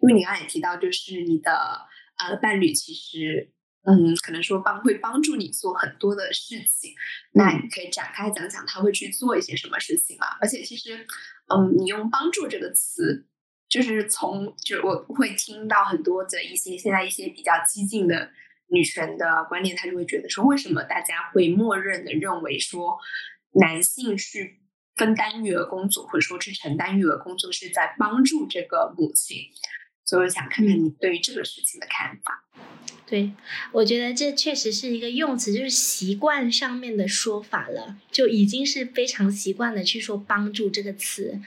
[0.00, 1.86] 因为你刚才也提到，就是你的
[2.18, 3.50] 呃伴侣其实，
[3.84, 6.94] 嗯，可能说帮会帮助你做很多的事情，
[7.32, 10.26] 那你可以展开讲讲他会去做一些什么事情嘛？
[10.40, 11.06] 而且其实，
[11.48, 13.26] 嗯，你用“帮助”这个词。
[13.66, 18.30] 就是从就我会听到很多的一些现在一些比较激进的
[18.74, 22.98] 女权的观念，她就会觉得说，为什么大家会默认的认为说，
[23.52, 24.60] 男性去
[24.96, 29.38] 分担育儿工作或者说去承担育儿工作是在帮助这个母亲？
[30.04, 32.44] 所以我想看看你对于这个事情的看法。
[33.06, 33.32] 对，
[33.72, 41.40] 我觉得这确实是一个用词，就是习惯上面的说法了，就已经是非常习惯的去说帮助这个词，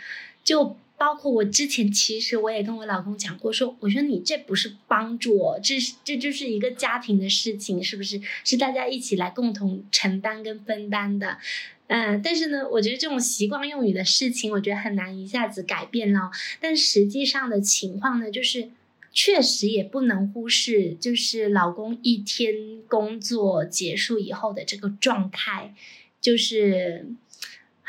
[0.44, 0.78] 就。
[0.98, 8.20] 包括我之前，其实我也跟我老公讲过，说我说你这不是帮助我，这是这就是一个家庭的事情，是不是？
[8.44, 11.38] 是大家一起来共同承担跟分担的，
[11.86, 12.20] 嗯。
[12.24, 16.32] 但是呢，我觉得这种习惯用语的事情，我觉得很难一下子改变了。
[16.60, 18.70] 但实际上的情况呢，就是
[19.12, 25.76] 确实也不能忽视，就是老公一天工作结束以后的这个状态，
[26.20, 27.06] 就是。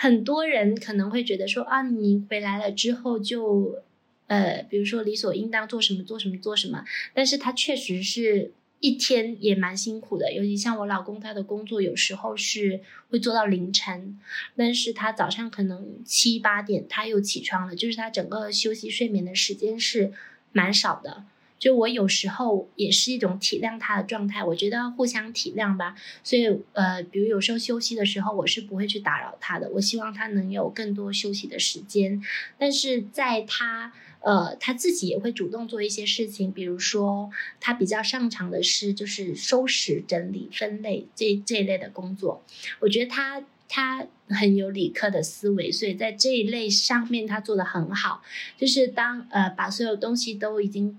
[0.01, 3.82] 很多人可能会觉得说啊，你回来了之后就，
[4.28, 12.80] 呃，比如说理所应当做什么做什么做什么，但是他确实是一天也蛮辛苦的，尤其像我老公他的工作有时候是
[13.11, 14.16] 会做到凌晨，
[14.55, 20.12] 但是他早上可能七八点他又起床了，就是他整个休息睡眠的时间是
[20.53, 21.24] 蛮少的。
[21.59, 25.94] 就我有时候也是一种体谅他的状态，我觉得互相体谅吧。
[26.22, 29.68] 所以呃，比如有时候休息的时候，我是不会去打扰他的。
[29.70, 32.22] 我希望他能有更多休息的时间。
[32.59, 37.30] 但是在他呃他自己也会主动做一些事情，比如说
[37.61, 42.44] 他比较擅长的是就是收拾、整理、分类这这一类的工作。
[42.80, 48.22] 我觉得他他很有理科的思维，所以在这一类上面他做的很好。
[48.56, 50.98] 就是当呃把所有东西都已经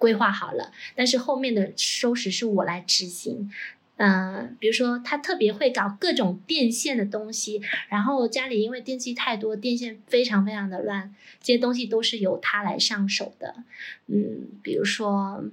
[0.00, 3.52] 规划好了，但是后面的收拾是我来执行。
[3.98, 13.62] 嗯，比如说他特别会搞各种电线的东西，然后家里因为电器太多，电线非常非常的乱，这些东西都是由他来上手的。
[14.06, 15.44] 嗯，比如说。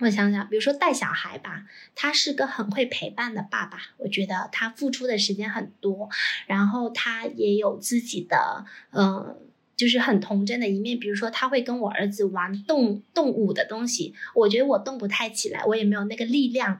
[0.00, 3.78] 我想想，比如说带小孩吧，他是个很会陪伴的爸爸。
[3.98, 6.10] 我觉得他付出的时间很多，
[6.46, 9.36] 然后他也有自己的，嗯，
[9.76, 10.98] 就是很童真的一面。
[10.98, 16.78] 比如说，他会跟我儿子玩动动物的东西，我觉得我动不太起来，我也没有那个力量。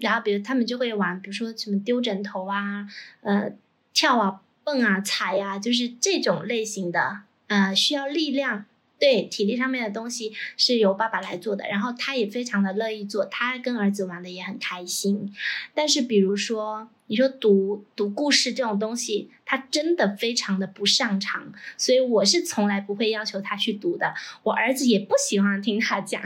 [0.00, 2.86] 然后，比如他们就会玩，比如说什么丢枕头啊，
[3.22, 3.52] 呃，
[3.92, 8.64] 跳啊、蹦啊、踩呀，就是这种类型的，呃，需要力量。
[8.98, 15.34] 对体力上面的东西是由爸爸来做的，然后他也非常的乐意做，他跟儿子玩的也很开心。
[15.74, 24.14] 但是比如说你说读读故事这种东西，他真的非常的不擅长，所以我是从来不会要求他去读的。
[24.44, 26.22] 我儿子也不喜欢听他讲，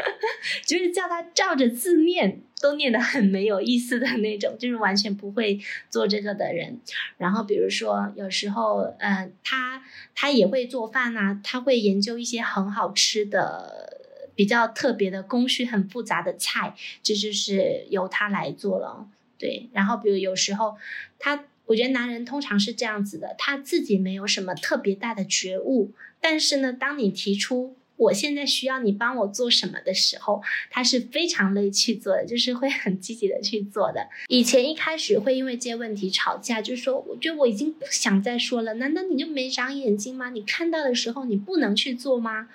[0.66, 2.42] 就是叫他照着字念。
[2.58, 5.60] 都念得很没有意思的那种，就是完全不会
[5.90, 6.80] 做这个的人。
[7.18, 14.00] 然后比如说有时候，呃，他他也会做饭呐，他会研究一些很好吃的、
[14.34, 19.06] 比较特别的工序很复杂的菜，这就是由他来做了。
[19.38, 20.76] 对，然后比如有时候
[21.18, 27.76] 他，我觉得男人通常是这样子的，他自己没有什么特别大的觉悟，但是呢，当你提出。
[27.98, 34.06] 我现在需要你帮我做什么的时候，他是非常乐意去做的，就是会很积极的去做的。
[34.28, 38.74] 以前一开始会因为这些问题吵架，就是说，我觉得我已经不想再说了。
[38.74, 40.28] 难道你就没长眼睛吗？
[40.28, 42.48] 你看到的时候你不能去做吗？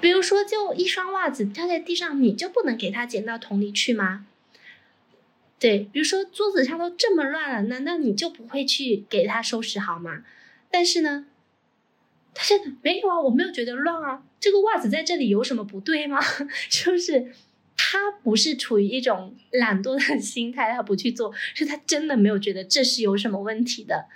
[0.00, 4.26] 比如说，就一双袜子掉在地上，你就不能给它捡到桶里去吗？
[5.62, 10.24] 对，比如说桌子上都这么乱了，难道你就不会去给他收拾好吗？
[10.68, 11.26] 但是呢？
[12.34, 14.24] 他真的没有啊，我没有觉得乱啊。
[14.40, 16.18] 这个袜子在这里有什么不对吗？
[16.68, 17.30] 就是
[17.76, 24.06] 他不是处于一种懒惰的心态，他不去做，是他真的没有觉得这是有什么问题的。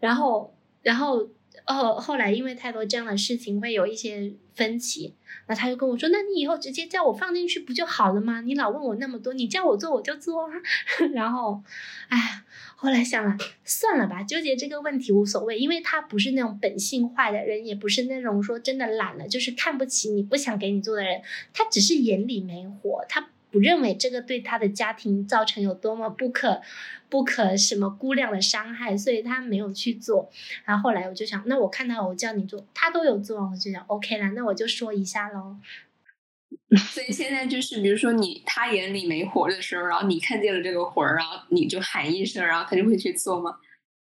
[0.00, 1.28] 然后，然后，
[1.66, 5.14] 哦，后来因为太多这样的事情，会有一些分歧。
[5.46, 8.42] 那他就跟我说：“那你以后直接叫我放进去不就好了吗？
[8.42, 10.52] 你老问我那么多，你叫我做我就做啊。
[11.14, 11.62] ”然后，
[12.08, 12.42] 哎。
[12.80, 21.20] 后来想了，算了吧，纠结这个问题无所谓，因为他不是那种本性坏的人，也不是那种说真的懒了，就是看不起你不想给你做的人，
[21.52, 26.60] 他只是眼里没火，他不认为这个对他的家庭造成有多么不可
[27.08, 30.30] 不可什么估量的伤害，所以他没有去做。
[30.64, 35.56] 然后后来我就想，那我看到我叫你做，他都有做，我就想 OK 了，那我就说一下喽。
[36.92, 43.56] 所以现在就是，比如说你他眼里没活的时候，然后你看见了这个活儿，然后你就喊一声，然后他就会去做吗？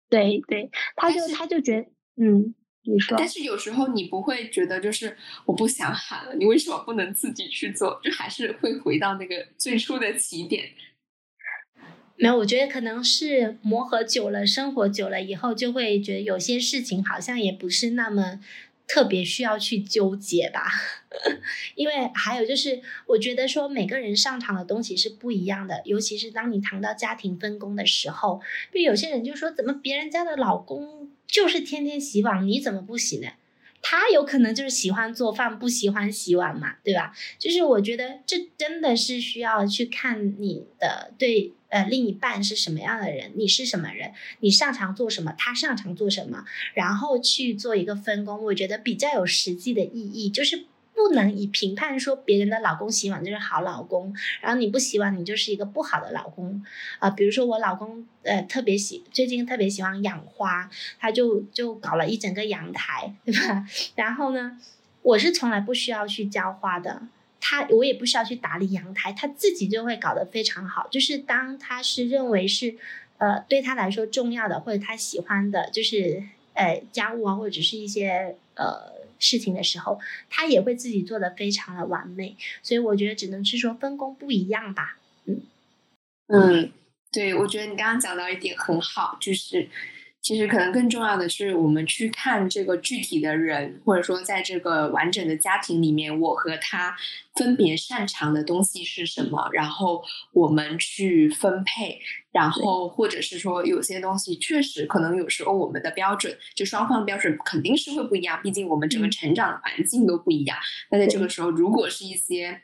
[0.10, 1.88] 对对，他就他就觉得，
[2.18, 2.54] 嗯，
[2.92, 3.18] 你说。
[3.18, 5.16] 但是有时候你不会觉得，就是
[5.46, 8.00] 我不想喊了，你为什么不能自己去做？
[8.04, 10.72] 就还是会回到那个最初的起点。
[12.16, 18.40] 没有，我觉得可能是磨合久了，生活久了以后，就会觉得有些事情好像也不是那么。
[18.92, 20.66] 特别需要去纠结吧，
[21.78, 28.42] 因为还有就是，我觉得说每个人上场的东西是不一样的，尤其是当你谈到家庭分工的时候，
[28.74, 33.30] 就有些人就说，怎么别人家的老公就是天天洗碗，你怎么不洗呢？
[33.82, 37.16] 他有可能就是喜欢做饭，不喜欢洗碗嘛，对吧？
[37.38, 44.12] 就是我觉得这真的是需要去看你的对呃另一半是什么样的人，你是什么人，
[44.42, 50.66] 你擅长做什么，他擅长做什么，然后去做一个分工，我觉得比较有实际的意义，就是。
[51.00, 56.62] 不能以评判说别人的老公洗碗就是好老公，然后你不洗碗你就是一个不好的老公
[57.00, 57.10] 啊。
[57.10, 60.70] 比如说我老公呃特别喜最近特别喜欢养花，
[61.00, 63.66] 他就就搞了一整个阳台，对吧？
[63.96, 64.60] 然后呢，
[65.02, 67.04] 我是从来不需要去浇花的，
[67.40, 70.90] 他我也不需要去打理阳台，他自己就会搞得非常好。
[70.92, 72.76] 就是当他是认为是
[73.20, 76.22] 呃对他来说重要的或者他喜欢的，就是
[76.56, 78.99] 呃家务啊或者是一些呃。
[79.20, 80.00] 事情的时候，
[80.30, 84.98] 他也会自己做的非常的完美，所以我觉得只能是说分工不一样吧。
[85.26, 85.42] 嗯
[86.28, 86.72] 嗯，
[87.12, 89.70] 对，我觉得你刚刚讲到一点很好，就是。
[90.22, 96.96] 其实可能更重要的是，我们去看这个具体的人，或者说在这个完整的家庭里面，我和他
[97.36, 100.04] 分别擅长的东西是什么，然后
[100.34, 102.00] 我们去分配，
[102.32, 110.58] 然后或者是说有些东西确实可能有时候我们的标准，就双方标准肯定是会不一样，毕竟我们整个成长的环境都不一样。
[110.92, 112.62] 那在这个时候，如果是一些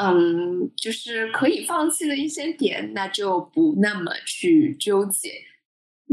[0.00, 5.32] 嗯，就是可以放弃的一些点，那就不那么去纠结。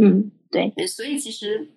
[0.01, 0.31] 嗯，
[0.75, 1.69] 对，所以其实，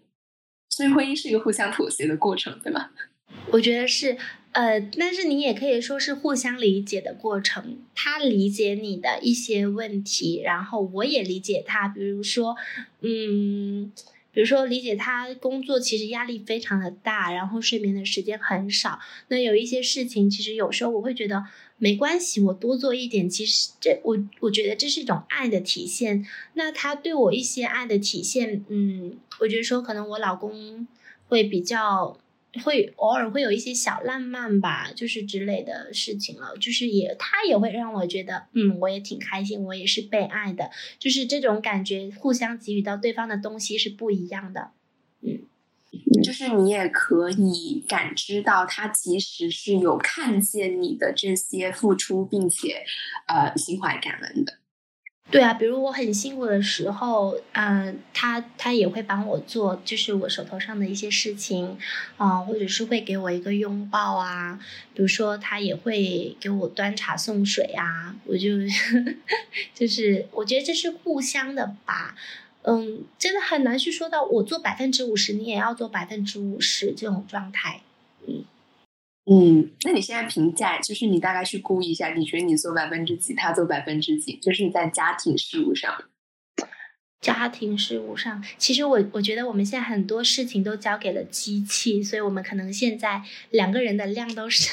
[0.68, 2.90] 所以婚姻是一个互相妥协的过程，对吗？
[3.52, 4.16] 我觉得是，
[4.52, 7.78] 呃，但是你也可以说是互相理解的过程。
[7.94, 11.88] 他理解你的一些问题，然后我也理解他。
[11.88, 12.56] 比如说，
[13.02, 13.92] 嗯，
[14.32, 18.98] 比如说理解他工作其实压力非常的大，然后睡眠的时间很少。
[19.28, 21.44] 那有一些事情，其实有时候我会觉得
[21.78, 23.28] 没关系，我多做一点。
[23.28, 26.26] 其实这我我觉得这是一种爱的体现。
[26.54, 30.86] 那他对我一些爱的体现，嗯，我觉得说可能我老公
[31.28, 32.18] 会比较。
[32.64, 44.70] 会偶尔会有一些小浪漫吧，就是之类的事情了，就是也他也会让我觉得，嗯，我也挺开心，我也是被爱的，就是这种感觉，互相给予到对方的东西是不一样的，
[45.20, 45.42] 嗯，
[46.22, 52.84] 就是你也可以感知到他其实是有看见你的这些付出，并且
[53.26, 54.54] 呃心怀感恩的。
[55.30, 61.76] 对啊，比如我很辛苦的时候，嗯，他他也会帮我做，就是我手头上的一些事情，
[62.16, 64.58] 啊，或者是会给我一个拥抱啊，
[64.94, 68.48] 比如说他也会给我端茶送水啊，我就
[69.74, 72.16] 就是我觉得这是互相的吧，
[72.68, 77.80] 嗯，真的很难去说到我做百分之五十，你也要做百分之五十这种状态，
[78.26, 78.44] 嗯。
[79.30, 84.36] 嗯，那你现在评价就是你大概去估一下，你觉得你做百分之几，他做百分之几？
[84.36, 86.04] 就是在家庭事务上，
[87.20, 94.70] 家庭事务上，其实我我觉得我们现在很多事情都交给了机器，所以我们可能现在两个人的量都是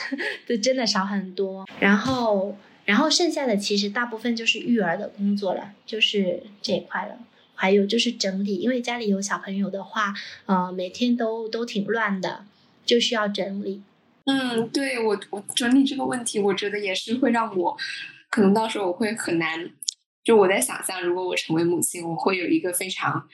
[0.47, 1.67] 都真的少很多。
[1.79, 7.19] 然后，然后剩下的其实大部分就是育儿的工作了，就是这一块了。
[7.55, 10.13] 还有就是整理，因为家里有小朋友的话，
[10.45, 12.45] 呃，每天都都挺乱的，
[12.85, 13.81] 就需要整理。
[14.25, 17.77] 嗯，对我我整理这个问题，我觉得也是会让我，
[18.29, 19.71] 可能到时候我会很难，
[20.23, 23.29] 就我在想象，如果我成为母亲，我会有一个非常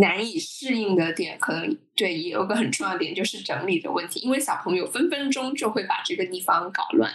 [0.00, 7.12] 难以适应的点，可能对，也有个很重要点就是整理的问题，因为小朋友分分钟就会把这个地方搞乱，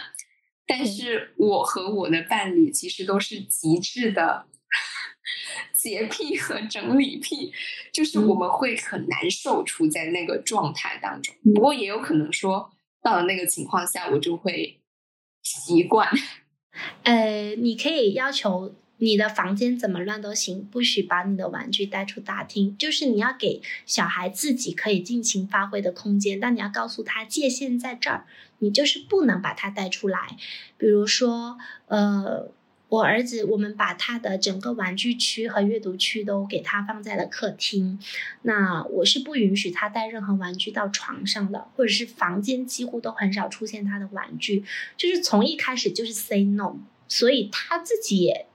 [0.66, 4.44] 但是我和我的伴侣其实都是极致的
[5.86, 7.52] 洁癖和整理癖，
[7.92, 12.72] 就是我们会很难受处在那个状态当中，不过也有可能说。
[13.02, 14.80] 到了那个情况下，我就会
[15.44, 16.08] 习惯。
[17.04, 22.76] 呃，你可以要求你的房间怎么乱都行，不许把你的玩具带出大厅。
[22.76, 28.26] 就是你要给小孩自己可以尽情发挥的空间，但你要告诉他界限在这儿，
[28.58, 30.36] 你就是不能把它带出来。
[30.76, 31.56] 比如说，
[31.86, 32.50] 呃。
[32.88, 37.98] 我儿子，我们把他的整个玩具区和阅读区都给他放在了客厅。
[38.42, 44.64] 那我是不允许他带任何玩具到床上的，或者是房间几乎都很少出现他的玩具，
[44.96, 46.76] 就是从一开始就是 say no，
[47.08, 48.46] 所以他自己也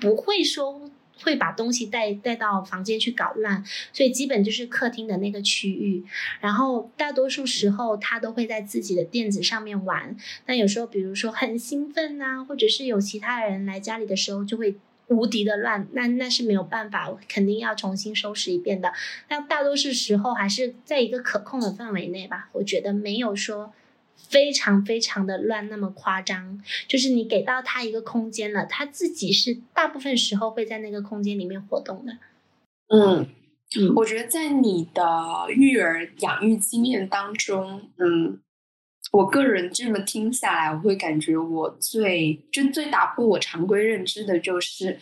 [0.00, 0.90] 不会说。
[1.22, 6.04] 会把东西带带到房间去搞乱，所以基本就是客厅的那个区域。
[6.40, 10.16] 然后大多数时候他都会在自己的垫子上面玩。
[10.46, 14.76] 那有时候，比如说很兴奋呐，或者是有其他人来家里的时候，就会
[15.08, 15.86] 无敌的乱。
[15.92, 18.92] 那那是没有办法，肯定要重新收拾一遍的。
[19.28, 22.48] 那大多数时候还是在一个可控的范围内吧。
[22.52, 23.72] 我觉得没有说。
[24.28, 32.18] 非常非常的乱，那么夸张，就是你给到他一个空间了，他自己是大部分时候会在那个空间里面活动的。
[32.88, 33.26] 嗯，
[33.96, 35.02] 我觉得在你的
[35.48, 38.38] 育儿养育经验当中，嗯，
[39.12, 44.98] 我个人这么听下来，我会感觉我最就最打破我常规认知的就是。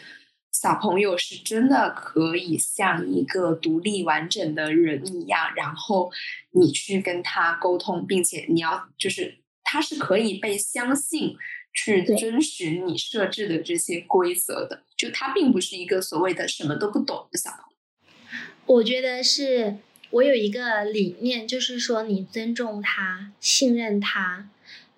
[0.58, 6.10] 小朋友是真的可以像一个独立完整的人一样，然后
[6.52, 11.36] 你去跟他沟通，并且你要就是他是可以被相信
[11.74, 18.76] 去遵循你设置的这些规则的，就他并不是一个所谓的什么都不懂的小朋友。
[18.76, 19.76] 我觉得是
[20.10, 24.48] 我有一个理念，就是说你尊重他，信任他。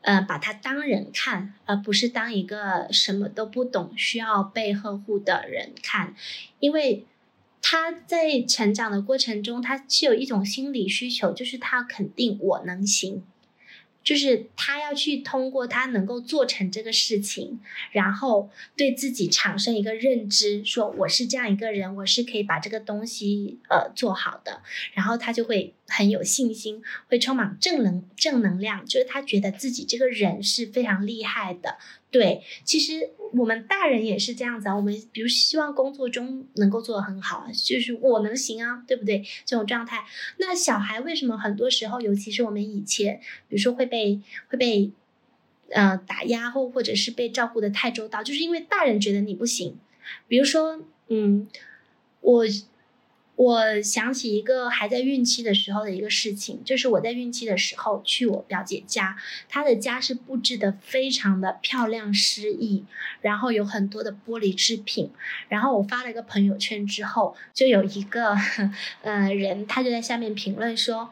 [0.02, 6.14] 呃，把他当人看，而不是当一个什么都不懂、需要被呵护的人看，
[6.60, 7.04] 因为
[7.60, 13.24] 他在成长的过程中，他是有一种心理需求，就是他肯定我能行。
[14.08, 17.60] 就是他要去通过他能够做成这个事情，
[17.92, 24.62] 然后对自己产生一个认知，说我是这样一个人，我是可以把这个东西呃做好的，
[24.94, 31.76] 然后他就会很有信心，会充满正能正能量，就是他觉得自己这个人是非常厉害的。
[32.10, 34.74] 对，其实我们大人也是这样子啊。
[34.74, 39.22] 我们比如希望工作中能够做得很好，就是我能行啊，对不对？
[39.44, 40.06] 这种状态。
[40.38, 44.90] 那小孩为什么很多时候，尤其是我们以前，比如说会被会被
[45.70, 49.76] 呃打压，或或者是被照顾的太周到，就是因为大人觉得你不行。
[50.26, 51.46] 比如说，嗯，
[52.22, 52.44] 我
[53.38, 59.16] 我想起一个还在孕期的时候的一个事情，就是我在孕期的时候去我表姐家，
[59.48, 62.84] 她的家是布置的非常的漂亮诗意，
[63.20, 65.12] 然后有很多的玻璃制品，
[65.48, 68.36] 然后我发了一个朋友圈之后，就有一个
[69.02, 71.10] 呃人，他就在下面评论说，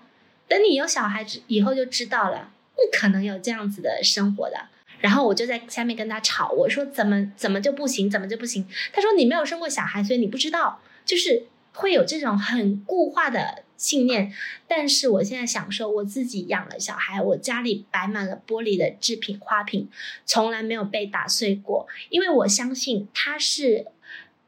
[0.49, 4.66] 等你有小孩子以后就知道了，不可能有这样子的生活的。
[4.99, 8.66] 然后我就在下面跟他吵，我说怎么怎么就不行，怎么就不行？
[8.93, 11.47] 他说你没有生过小孩，所以你不知道，就是。
[11.77, 14.33] 会有这种很固化的信念，
[14.66, 19.89] 但是我现在想说我自己养了小孩，我家里摆满了玻璃的制品花瓶，
[20.24, 23.89] 从来没有被打碎过，因为我相信它是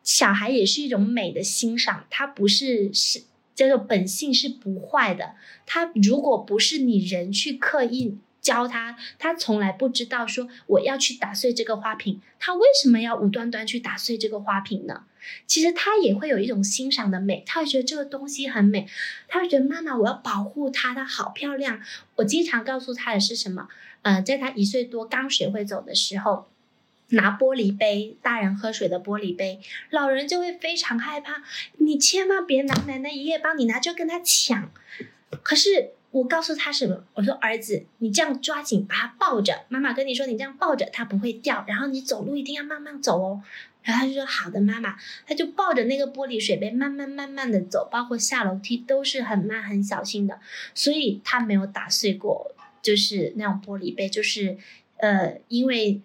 [0.03, 3.25] 小孩也是一种美的欣赏，它不是是
[3.55, 5.35] 叫做本性是不坏的，
[5.67, 8.17] 它如果不是你人去刻意。
[8.41, 15.05] 教他，他从来不知道说我要去打碎这个花瓶，他为什么要无端端去打碎这个花瓶呢？
[15.47, 18.89] 其实他也会有一种欣赏的美，他会觉得这个东西很美，
[19.27, 21.83] 他会觉得妈妈我要保护它，它好漂亮。
[22.17, 23.69] 我经常告诉他的是什么？
[24.03, 26.49] 呃，在他一岁多刚学会走的时候，
[27.09, 29.61] 拿玻璃杯，大人喝水的玻璃杯，
[29.91, 31.43] 老人就会非常害怕，
[31.79, 34.71] 你千万别拿，奶奶爷爷帮你拿，就跟他抢。
[35.43, 35.91] 可是。
[36.11, 37.05] 我告诉他什么？
[37.15, 39.67] 我说儿子，你这样抓紧把他抱着。
[39.69, 41.65] 妈妈跟你说，你这样抱着他不会掉。
[41.69, 43.43] 然后你走路一定要慢慢走哦。
[43.83, 44.97] 然后他就说好的，妈妈。
[45.27, 50.41] 他就抱着那个玻璃水杯，慢慢慢慢的走，包括下楼梯都是很慢很小心的。
[50.75, 54.57] 所以他没有打碎过，就是那种玻璃杯，就是
[54.97, 56.01] 呃，因为。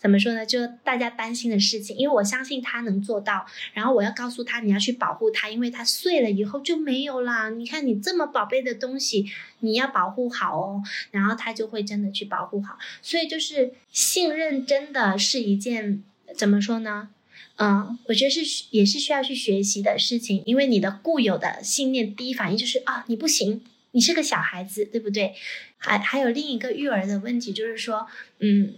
[0.00, 0.46] 怎么说呢？
[0.46, 3.44] 就大家担心的事情，因为我相信他能做到。
[3.74, 7.50] 然后我要告诉他，你要去保护它，因为它碎了以后就没有啦。
[7.50, 10.82] 你看，你这么宝贝的东西，你要保护好哦。
[11.10, 12.78] 然后他就会真的去保护好。
[13.02, 16.02] 所以就是信任，真的是一件
[16.34, 17.10] 怎么说呢？
[17.56, 20.42] 嗯，我觉得是也是需要去学习的事情。
[20.46, 25.34] 因为你的固有的信念，第一反应就是啊，你不行，你是个小孩子，对不对？
[25.76, 28.06] 还还有另一个育儿的问题，就是说，
[28.38, 28.72] 嗯。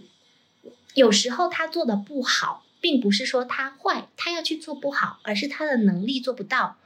[0.93, 6.77] 有时候他做的不好，并不是说他坏，他要去做不好，而是他的能力做不到。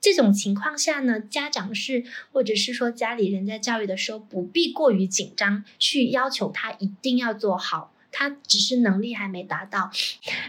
[0.00, 7.92] 这种情况下呢，家长是或者是说家里人在教育的时候，不必过于紧张，去要求他一定要做好。
[8.18, 9.90] 他只是能力还没达到，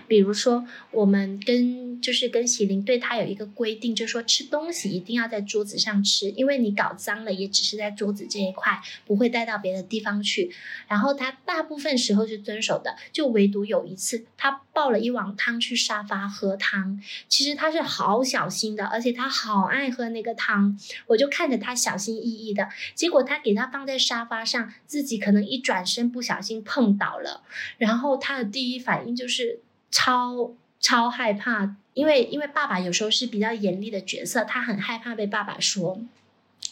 [0.08, 10.50] 比如说我们跟就是跟喜林对他有一个规定，就是说吃东西一定要在桌子上吃，因为你搞脏了也只是在桌子这一块，不会带到别的地方去。
[10.88, 27.44] 然后他大部分时候是遵守的，就唯独有一次他抱了一碗汤去沙发喝汤，其实他是好小心的，而且他好爱喝那个汤，我就看着他小心翼翼的，结果他给他放在沙发上，自己可能一转身不小心碰倒了。
[27.78, 29.60] 然后他的第一反应就是
[29.92, 36.00] 超超害怕，因为因为爸爸有时候是比较严厉的角色，他很害怕被爸爸说，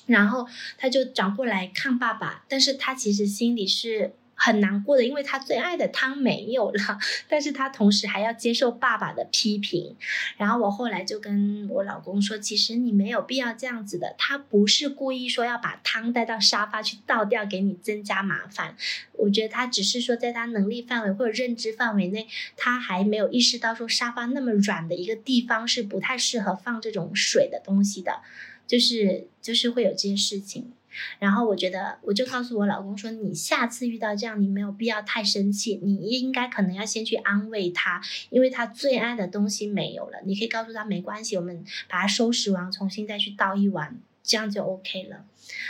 [0.06, 4.14] 然后他就转过来看爸爸，但是他其实心里是。
[4.36, 9.96] 很难过的，因为他最爱的汤没有了，但是他同时还要接受爸爸的批评。
[10.38, 18.76] 然后我后来就跟我老公说，其实你没有必要这样子的，他不是故意说要把汤带到沙发去倒掉，给你增加麻烦。
[19.14, 22.28] 我觉得他只是说，在他能力范围或者认知范围内，
[22.58, 28.22] 他还没有意识到说沙发那么软的一个地方是不太适合放这种水的东西的，
[28.68, 30.74] 就是就是会有这些事情。
[31.20, 40.20] 然后我觉得，我就告诉我老公说：“你下次遇到这样，你没有必要太生气，你应该可能要先去安慰他，因为他最爱的东西没有了。
[40.26, 45.26] 你可以告诉他没关系，我们把它收拾完，重新再去倒一碗，这样就 OK 了。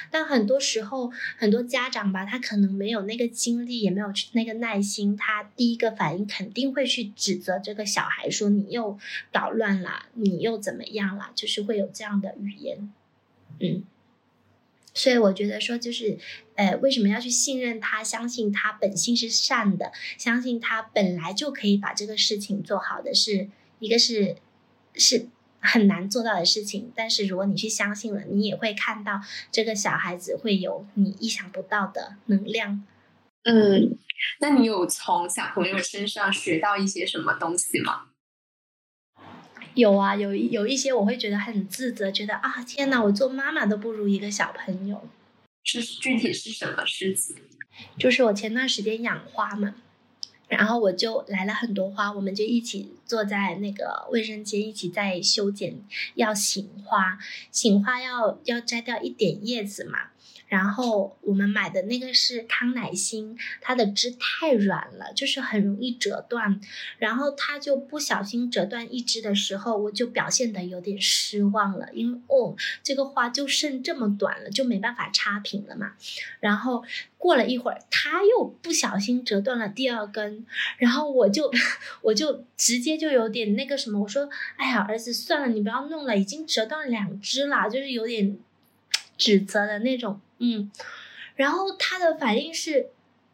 [0.10, 8.98] 但很多时候，很多家长吧，他可能没有那个精力，也没有那个耐心，他第一个反应肯定会去指责这个小孩，说你又
[9.32, 12.90] 捣乱了，你又怎么样了，就是会有这样的语言，
[13.60, 13.84] 嗯。”
[14.96, 16.18] 所以我觉得说，就是，
[16.56, 18.02] 呃，为什么要去信任他？
[18.02, 24.38] 相信他本性是善的，相信他本来就可以把这个事情做好的，是一个是
[24.94, 25.28] 是
[25.60, 26.94] 很难做到的事情。
[26.96, 29.20] 但是如果你去相信了，你也会看到
[29.52, 32.86] 这个小孩子会有你意想不到的能量。
[33.44, 33.98] 嗯，
[34.40, 38.08] 那你有从小朋友身上学到一些什么东西吗？
[39.76, 45.08] 有啊，有有一些我会觉得很自责，觉得啊，天哪，我做妈妈都不如一个小朋友。
[45.64, 47.36] 是具体是什么事情？
[48.00, 49.76] 就是我前段时间养花嘛，
[50.48, 55.76] 然后我就来了很多花，我们就一起坐在那个卫生间，一起在修剪，
[56.14, 57.18] 要醒花，
[57.52, 60.12] 醒花要要摘掉一点叶子嘛。
[60.48, 66.62] 然后我们买的那个是康乃馨，它的枝太软了，就是很容易折断。
[67.00, 75.94] 然后它就不小心折断一枝的时候，我就表现的有点失望了，因为哦，这个花就剩这么短了，就没办法插平了嘛。
[76.40, 76.84] 然后
[77.18, 80.46] 过了一会儿，它又不小心折断了第二根，
[80.78, 81.52] 然后我就
[82.02, 88.38] 我就直接就有点那个什么，我说：“哎呀，儿子，算了，你不要弄了，已经折断两枝了，就是有点
[89.18, 90.72] 指责的那种。”嗯，
[91.36, 92.90] 然后他的反应是，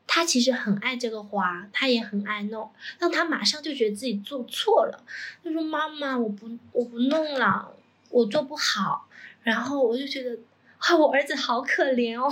[0.08, 5.04] 他其实很爱这个花，他也很爱弄，但他马上就觉得自己做错了，
[5.44, 7.76] 他说：“妈妈，我不，我不弄了，
[8.10, 9.08] 我做不好。”
[9.44, 10.38] 然后我就觉得，
[10.78, 12.30] 啊，我儿子好可怜哦。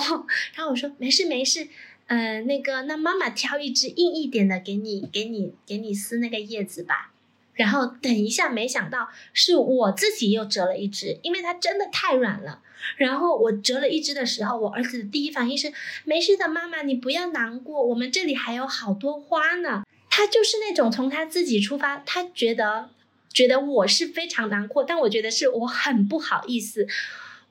[0.54, 1.68] 然后我说：“没事没事，
[2.06, 7.12] 嗯，那个，那妈妈挑一只硬一点的给你，给你，给你撕那个叶子吧。”
[7.56, 12.62] 然后等一下，没想到是我自己又折了一只，因为它真的太软了。
[12.98, 15.72] 然后我折了一只的时候，我儿子的第一反应是
[16.06, 22.90] ：“没事的，妈妈，你不要难过，我们这里还有好多花呢。”他就是那种从他自己出发，他觉得
[23.32, 26.88] 觉得我是非常难过，但我觉得是我很不好意思。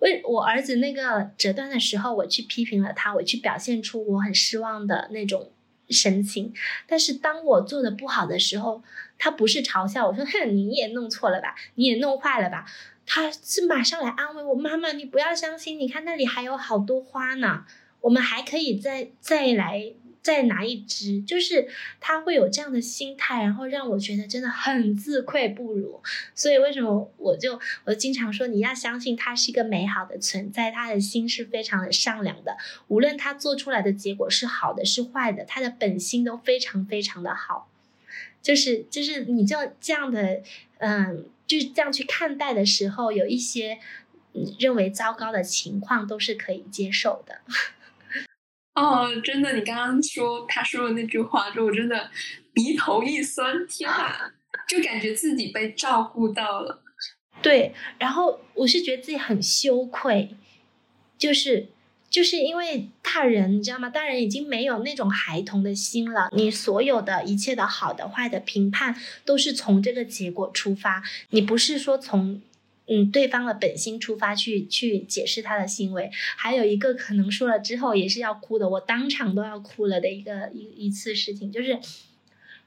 [0.01, 5.51] 为我儿子那个折断的时候，我去批评了他，我去表现出我很失望的那种
[5.89, 6.53] 神情。
[6.87, 8.83] 但是当我做的不好的时候，
[9.19, 12.65] 他不是嘲笑我说：“哼，你也弄错了吧，你也弄坏了吧。”
[13.11, 17.65] 他是马上来安慰我：“妈妈，你不要伤心，你看那里还有好多花呢，
[18.03, 21.67] 我们还可以再再来再拿一支。”就是
[22.01, 26.03] 他会有这样的心态，然后让我觉得真的很自愧不如。
[26.35, 37.71] 所以为什么我就我经常说，你要相信他是一个美好的存在，他的心是非常的善良的，无论他做出来的结果是好的是坏的，他的本心都非常非常的好。
[38.41, 40.43] 就是就是你就这样的，
[40.79, 43.81] 嗯，就是这样去看待的时候，有一些
[44.61, 47.41] 认为糟糕的情况都是可以接受的。
[48.77, 52.11] 哦，真的，你刚刚说他说的那句话，就我真的
[52.53, 54.35] 鼻头一酸，天啊，
[54.69, 56.83] 就感觉自己被照顾到了。
[57.43, 60.37] 对，然后我是觉得自己很羞愧，
[61.17, 61.69] 就是。
[62.11, 63.91] 就是因为大人，你知道吗？
[63.91, 66.31] 大人已经没有那种孩童的心了。
[66.33, 68.97] 你所有的一切的好的、坏的评判，
[69.27, 71.03] 都是从这个结果出发。
[71.31, 72.41] 你不是说从
[72.87, 76.11] 嗯对方的本心出发去去解释他的行为。
[76.37, 81.79] 还有一个可能说了之后也是要哭的，我当场都要哭了的一个一一次事情，就是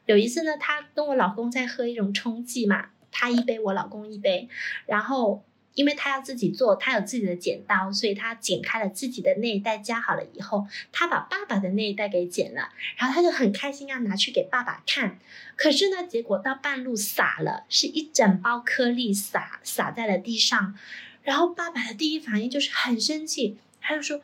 [0.05, 4.47] 有一次呢，他跟我老公在喝一种冲剂嘛，他一杯，我老公一杯，
[4.85, 5.43] 然后。
[5.73, 15.19] 因为他要自己做，他有自己的剪刀，所以他剪开了自己的那一袋夹好了以后，他把爸爸的那一袋给剪了，然后他就很开心要拿去给爸爸看。
[15.55, 20.77] 可是呢，结果到半路洒了，是一整包颗粒洒洒在了地上。
[21.23, 24.21] 然后爸爸的第一反应就是很生气，他就说：“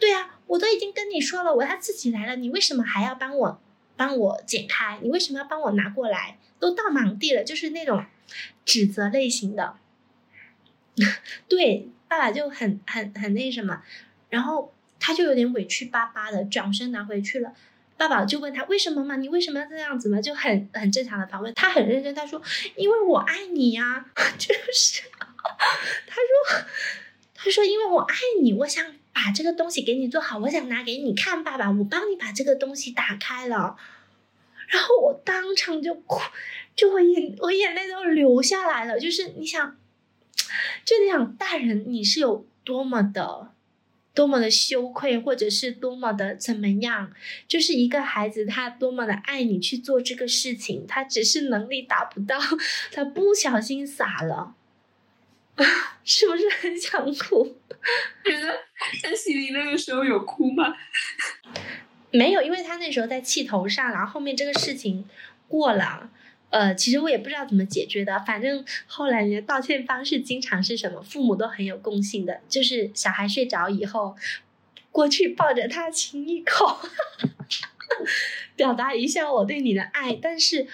[0.00, 3.60] 对啊，我都已经跟你说了，我要自己来了，你为什么还要帮我
[3.96, 4.98] 帮我剪开？
[5.02, 6.38] 你为什么要帮我拿过来？
[6.58, 8.04] 都倒满地了，就是那种
[8.64, 9.76] 指责类型的。”
[11.48, 13.82] 对，爸爸就很很很那什么，
[14.30, 17.52] 然后他就有点委屈巴巴的转身拿回去了。
[17.98, 19.16] 爸爸就问他为什么嘛？
[19.16, 20.20] 你为什么要这样子嘛？
[20.20, 21.54] 就很很正常的反问。
[21.54, 22.42] 他很认真，他说
[22.76, 24.04] ：“因为我爱你呀。
[24.38, 25.02] ”就是
[26.06, 26.66] 他说
[27.34, 28.84] 他说因为我爱你，我想
[29.14, 33.76] 把这个东西给你做好，我想拿给你看，爸爸，我帮你把这个东西打开了。
[34.68, 36.20] 然后我当场就哭，
[36.76, 39.00] 就我眼我眼泪都流下来了。
[39.00, 39.76] 就是你想。
[40.84, 43.52] 就你想，大人你是有多么的、
[44.14, 47.12] 多么的羞愧，或者是多么的怎么样？
[47.46, 52.38] 就是一个孩子，他多么的爱你去做这个事情，他只是能力达不到，
[52.92, 54.54] 他不小心洒了，
[56.04, 57.56] 是不是很想哭？
[58.24, 58.48] 觉得
[59.04, 60.74] 安喜林那个时候有哭吗？
[62.12, 65.04] 没有，因为他那时候在气头上，然后后面这个事情
[65.48, 66.10] 过了。
[66.50, 74.16] 呃，其实我也不知道怎么解决的，反正后来你的道歉方式经常是什么，父母都很有共性的，就是小孩睡着以后，
[74.92, 76.78] 过去抱着他亲一口，
[78.56, 80.14] 表达一下我对你的爱。
[80.14, 80.66] 但是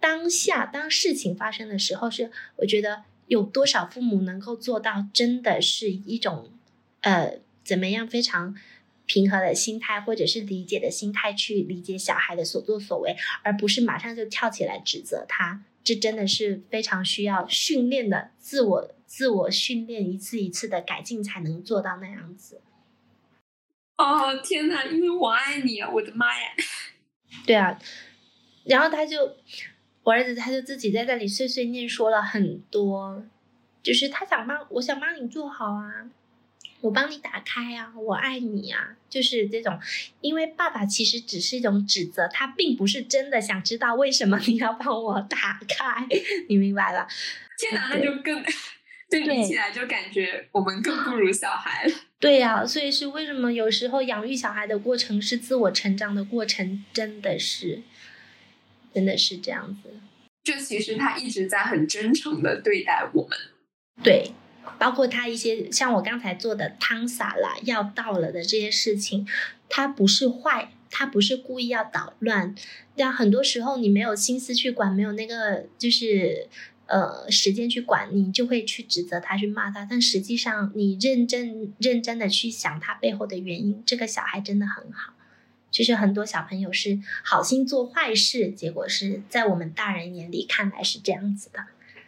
[0.00, 6.50] 当下当事情发生的时候，是我觉得有多少父母能够做到，真的是一种
[7.02, 8.54] 呃怎么样非常。
[9.06, 15.64] 平和的心态，或者是理解的心态去理解小孩的所作所为，而不是马上就跳起来指责他。
[15.82, 22.60] 这真的是非常需要训练的，自我自我训练，一次一次的改进才能做到那样子。
[23.96, 24.84] 哦天哪！
[24.84, 25.88] 因为我爱你啊！
[25.88, 26.48] 我的妈呀！
[27.46, 27.78] 对啊，
[28.64, 29.36] 然后他就，
[30.02, 33.24] 我儿子他就自己在那里碎碎念说了很多，
[33.82, 36.10] 就是他想帮，我想帮你做好啊。
[36.82, 39.78] 我帮你打开啊，我爱你啊，就是这种。
[40.20, 46.06] 因为爸爸其实只是一种指责，他并不是真的想知道为什么你要帮我打开，
[46.48, 47.06] 你明白了？
[47.58, 48.42] 天哪，那就更
[49.08, 51.94] 对比起来就感觉我们更不如小孩了。
[52.18, 57.82] 对呀，所以是为什么有时候养育小孩的过程是自我成长的过程，真的是，
[58.92, 60.00] 真的是这样子。
[60.44, 63.38] 就其实他一直在很真诚的对待我们。
[64.02, 64.32] 对。
[64.78, 69.26] 包括他一些像我刚才做的汤洒了要到了的这些事情，
[69.68, 72.54] 他不是坏，他不是故意要捣乱。
[72.96, 76.48] 但很多时候你没有心思去管，没有那个就是
[76.86, 79.86] 呃时间去管，你就会去指责他，去骂他。
[79.88, 85.12] 但实际上你认真认真的去想他背后的原因，这个小孩真的很好。
[85.70, 91.66] 其实很多小朋友是好心做坏事，结果是在我们大人眼里看来是这样子的。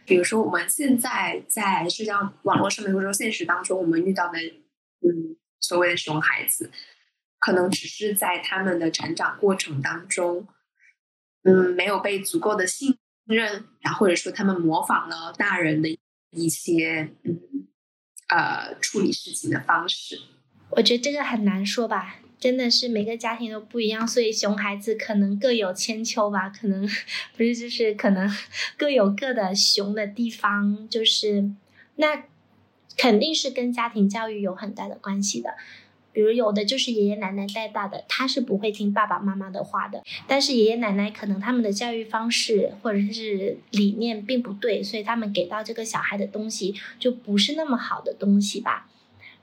[0.09, 4.39] 比如说，我们现在在社交网络上面，或者说现实当中，我们遇到的，
[5.01, 6.71] 嗯，所谓的熊孩子，
[7.39, 10.49] 可能只是在他们的成长过程当中，
[11.43, 12.97] 嗯，没有被足够的信
[13.27, 15.99] 任，然后或者说他们模仿了大人的
[16.31, 17.39] 一些，嗯，
[18.29, 20.19] 呃，处理事情的方式。
[20.71, 22.17] 我觉得这个很难说吧。
[22.41, 26.89] 真的是每个家庭都不一样，所以熊孩子可能各有千秋吧，可能
[27.37, 28.31] 不是就是可能
[28.79, 31.51] 各有各的熊的地方，就是
[31.97, 32.25] 那
[32.97, 35.55] 肯定是跟家庭教育有很大的关系的。
[36.11, 48.89] 比如有的就是爷爷奶奶带大的，他是不会听爸爸妈妈的话的，但是爷爷奶奶可能他们的教育方式或者是理念并不对，所以他们给到这个小孩的东西就不是那么好的东西吧。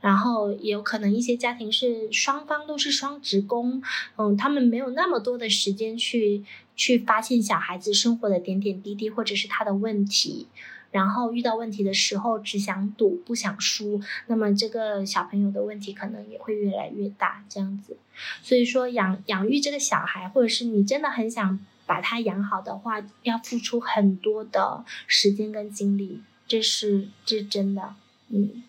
[0.06, 3.82] 然后也有可能一些家庭是双方都是双职工，
[4.18, 6.44] 嗯，他们没有那么多的时间去
[6.76, 10.46] 去发现小孩子生活的点点滴滴或者是他的问题，
[10.92, 17.98] 然后遇到问题的时候只想赌不想输，那么这个小朋友的问题可能也会越来越大这样子。
[18.44, 27.96] 所以说养养育这个小孩，或者是你真的很想把他养好的话，要付出很多的时间跟精力，这是这是真的，
[28.30, 28.62] 嗯。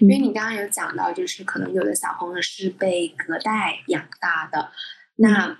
[0.00, 4.70] 因为你刚刚有讲到，就是可能有的小朋友是被隔代养大的，
[5.16, 5.58] 那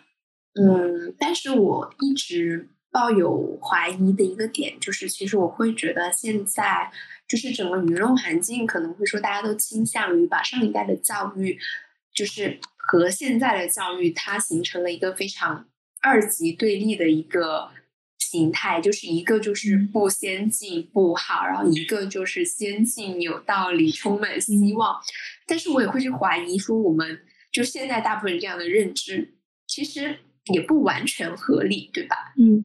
[0.55, 6.91] 嗯，但是我一直抱有怀疑的一个点，就是其实我会觉得现在
[7.29, 11.59] 就是整个舆论环境可能会说，大家都倾向于把上一代的教育，
[12.15, 15.67] 就是和现在的教育，它形成了一个非常
[16.01, 17.71] 二级对立的一个。
[18.35, 25.01] 形态就是一个就是不先进不好，然后一个就是先进有道理充满希望，
[25.47, 27.21] 但是我也会去怀疑说，我们
[27.53, 29.35] 就现在大部分这样的认知，
[29.69, 32.35] 其实也不完全合理，对吧？
[32.37, 32.65] 嗯，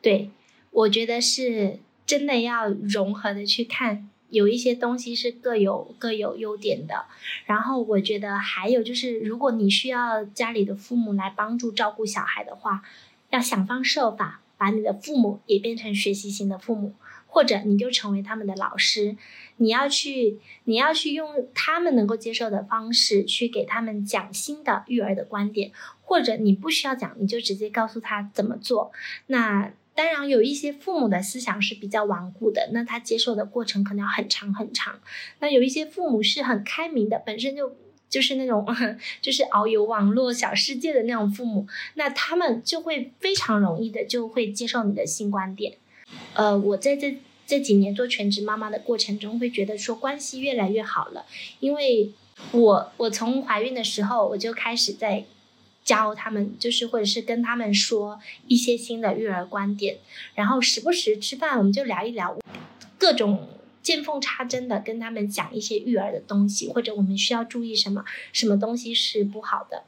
[0.00, 0.30] 对，
[0.70, 7.06] 我觉得是真的要融合的去看，有一些东西是各有各有优点的，
[7.46, 12.84] 然后我觉得还有就是，如果你需要家里的父母来帮助照顾小孩的话，
[13.30, 14.41] 要想方设法。
[14.62, 16.94] 把你的父母也变成学习型的父母，
[17.26, 19.16] 或者你就成为他们的老师。
[19.56, 28.92] 你要去，你要去用他们能够接受的方式去给他们讲新的育儿的观点，或者你不需要讲，你就直接告诉他怎么做。
[29.26, 35.00] 那当然有一些父母的思想是比较顽固的，那他接受的过程可能要很长很长。
[35.40, 37.74] 那有一些父母是很开明的，本身就。
[38.12, 38.62] 就是那种，
[39.22, 45.78] 就是遨游网络小世界的那种父母，那他们就会非常容易的就会接受你的新观点。
[46.34, 51.24] 呃，我在这这几年做全职妈妈的过程中，会觉得说关系越来越好了，
[51.60, 52.12] 因为
[52.50, 55.24] 我我从怀孕的时候我就开始在
[55.82, 59.96] 教他们，就是或者是跟他们说一些新的育儿观点，
[60.34, 62.36] 然后时不时吃饭我们就聊一聊
[62.98, 63.48] 各种。
[63.82, 69.84] 见缝插针的跟他们讲一些育儿的东西，或者我们需要注意什么，什么东西是不好的。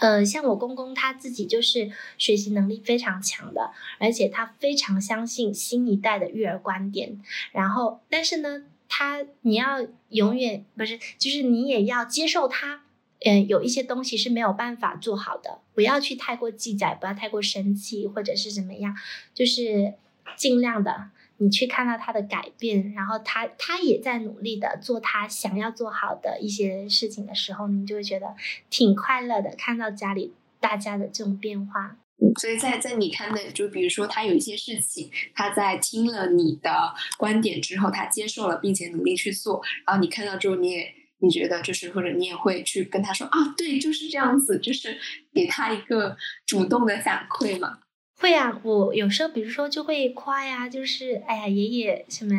[0.00, 7.20] 呃，像我公公他自己就是学习能力非常强的，而且他非常相信新一代的育儿观点。
[7.50, 12.82] 然后，但是呢，他你要永远不是，就是你也要接受他，
[13.24, 18.94] 嗯，有一些东西是没有办法做好的，不要去太过计较，不要太过生气，或者是怎么样，
[19.34, 19.94] 就是
[20.36, 21.10] 尽量的。
[21.40, 28.34] 你去看到他的改变，然后他他也在努力的做他想要做好的一些事情的时候，你就会觉得
[28.68, 29.54] 挺快乐的。
[29.56, 31.96] 看到家里大家的这种变化，
[32.40, 44.98] 所以在在你看的，就比如说他有一些事情，他在听了你的观点之后，他接受了，并且努力去做，然后你看到之后，你也你觉得就是或者你也会去跟他说啊，对，就是这样子，就是
[45.32, 47.78] 给他一个主动的反馈嘛。
[48.20, 52.34] 会啊，我有时候比如说就会夸呀，就是哎呀，爷爷什么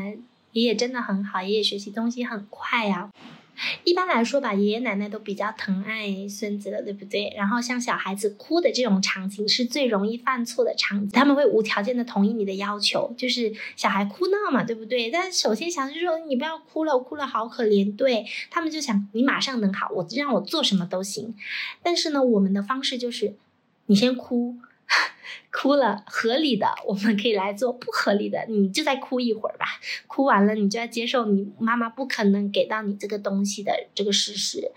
[0.51, 3.09] 爷爷真的很好，爷爷学习东西很快呀。
[3.85, 7.33] 一般来说吧，爷爷奶奶都比较疼爱孙子的，对不对？
[7.35, 15.09] 然后像小孩子哭的这种场景是最容易犯错的场景，他们会无条件的同意你的要求，就是小孩哭闹嘛，对不对？
[15.09, 21.35] 但首先想就说你不要哭了，我哭了好可怜，对他们就想你马上能好，我让我做什么都行。
[21.81, 23.35] 但是呢，我们的方式就是
[23.85, 24.55] 你先哭。
[25.51, 29.65] 哭了，合理的我们可以来做，不合理的你就再哭一会儿吧。
[30.07, 34.71] 哭完了，你就要接受你妈妈不可能给到你这个东西的这个事实。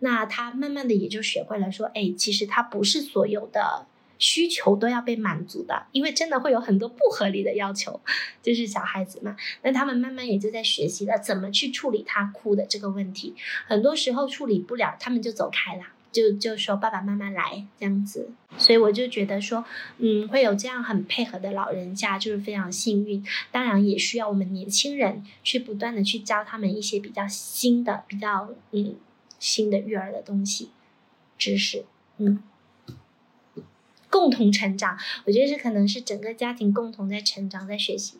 [0.00, 3.86] 那他慢慢的也就学会了说，哎，其实他不是所有的
[4.18, 8.00] 需求都要被满足的，因为真的会有很多不合理的要求，
[8.42, 9.36] 就是小孩子嘛。
[9.62, 13.34] 那他们慢慢也就在学习了怎么去处理他哭的这个问题。
[13.66, 15.82] 很多时候处理不了，他们就走开了。
[16.14, 19.64] 就就说爸爸妈妈来这样子，所以我就觉得说，
[19.98, 23.22] 嗯，会有这样很配合的老人家就是非常幸运。
[23.50, 28.94] 当然也需要我们年轻人去不断的去教他们一些比较新的、比较嗯
[29.40, 30.70] 新的育儿的东西
[31.36, 31.84] 知识，
[32.18, 32.40] 嗯，
[34.08, 34.96] 共同成长。
[35.26, 38.18] 我觉得这可能是整个家庭共同在成长、在学习。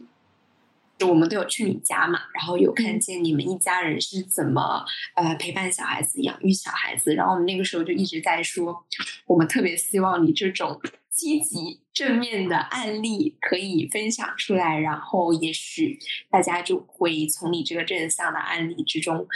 [0.97, 4.85] 就我们都有去你家嘛，然后有看见你们一家人是怎么
[5.17, 8.85] 呃陪伴小孩子、养育小孩子，然后我们那个时候就一直在说，
[9.27, 10.81] 我们特别希望你这种
[11.11, 15.99] 积极正面的案例可以分享出来，然后也许
[16.31, 19.27] 大家就会从你这个正向的案例之中，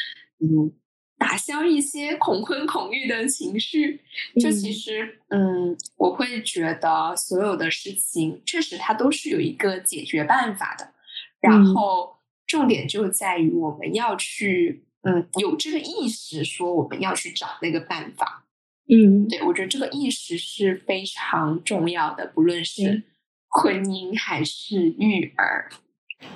[0.40, 0.72] 嗯，
[1.18, 4.00] 打消一些恐婚恐育的情绪。
[4.40, 10.92] 就其实，嗯，我会觉得所有的事情确实它都是有一个解决办法的。
[11.40, 12.16] 然后
[12.46, 18.44] 重点就在于我们要去，嗯，有这个意识，说我们要去找那个办法。
[18.88, 23.04] 嗯，对我觉得这个意识是非常重要的，不论是
[23.48, 25.70] 婚姻还是育儿。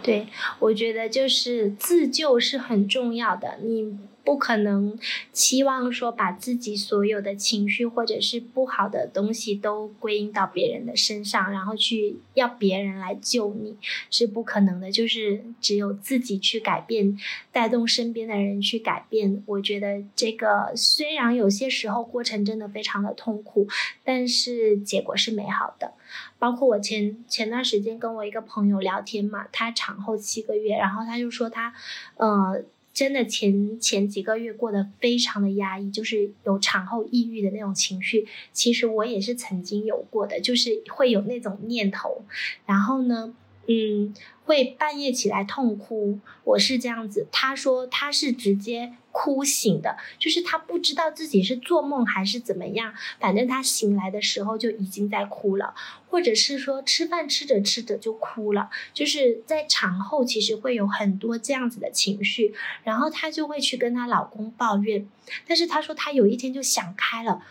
[0.03, 3.59] 对，我觉得就是自救是很重要的。
[3.63, 3.99] 你。
[4.25, 4.97] 不可能
[5.33, 13.77] 期望说把自己所有的情绪或者是不好的东西都归因到别人的身上，然后去要别人来救你，
[14.11, 14.93] 是不可能的。
[14.93, 17.19] 就是只有自己去改变，
[17.51, 19.43] 带动身边的人去改变。
[19.47, 23.67] 我觉得这个虽然有些时候过程真的非常的痛苦，
[24.05, 25.95] 但是结果是美好的。
[26.39, 31.75] 包括我前前段时间跟我一个朋友聊天嘛，他产后七个月，然后他就说他，
[32.17, 32.63] 呃。
[32.93, 38.27] 真的前前几个月过得非常的压抑，就是有产后抑郁的那种情绪。
[38.53, 42.25] 其实我也是曾经有过的，就是会有那种念头，
[42.67, 43.35] 然后呢，
[43.67, 44.15] 嗯。
[44.45, 47.29] 会半夜起来痛哭，我是这样子。
[47.31, 55.75] 他说他是直接哭醒的，就是他不知道自己是做梦还是怎么样，反正他醒来的时候就已经在哭了，
[56.09, 58.69] 或者是说吃饭吃着吃着就哭了。
[58.93, 62.53] 就是在产后其实会有很多这样子的情绪，
[62.83, 65.07] 然后她就会去跟她老公抱怨，
[65.47, 67.43] 但是她说她有一天就想开了，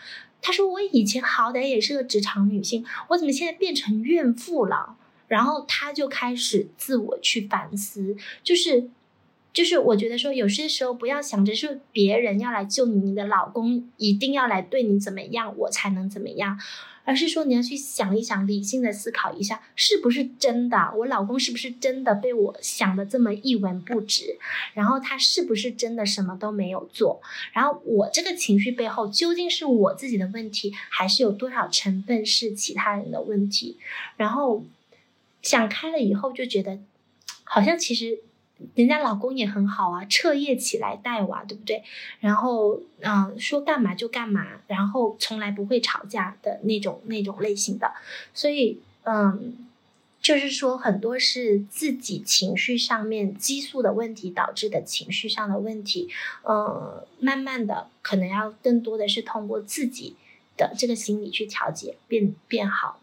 [0.41, 4.97] 她说我以前好歹也是个职场女性，我怎么现在变成怨妇了？
[5.31, 8.89] 然后他就开始自我去反思，就是，
[9.53, 16.59] 就是我觉得说，有些时候不要想着是别人要来救你，你的老公一定要来对你怎么样，我才能怎么样，
[17.05, 20.91] 而是说你要去想一想，理性的思考一下，是不是真的？
[20.97, 24.37] 我老公是不是真的被我想的这么一文不值？
[24.73, 27.21] 然后他是不是真的什么都没有做？
[27.53, 33.77] 然后我这个情绪背后究竟是我自己的问题，还是有多少成分是其他人的问题？
[34.17, 34.65] 然后。
[35.41, 36.79] 想开了以后就觉得，
[37.43, 38.19] 好像其实
[38.75, 41.83] 人家老公也很好啊，彻夜起来带娃，对不对？
[42.19, 47.91] 然后嗯，说干嘛就干嘛，然后从来不会吵架的那种那种类型的。
[48.33, 49.67] 所以嗯，
[50.21, 56.07] 就是说很多是自己情绪上面激素的问题导致的情绪上的问题。
[56.47, 60.15] 嗯，慢慢的可能要更多的是通过自己
[60.55, 63.00] 的这个心理去调节，变变好。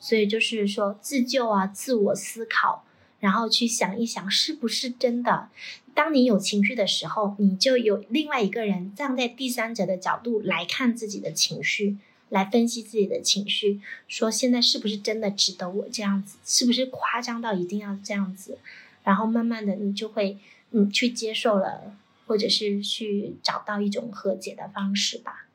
[0.00, 2.84] 所以就是说自救啊，自我思考，
[3.20, 5.48] 然后去想一想是不是真的。
[5.94, 11.96] 当你有情绪的时候，你就有另外一个人站在第三者的角度来看自己的情绪，
[12.28, 16.38] 来分析自己的情绪，说现在是不是真的值得我这样子？
[16.44, 18.58] 是不是夸张到一定要这样子？
[19.02, 20.38] 然后慢慢的你就会
[20.70, 21.96] 嗯去接受了，
[22.26, 25.47] 或者是去找到一种和解的方式吧。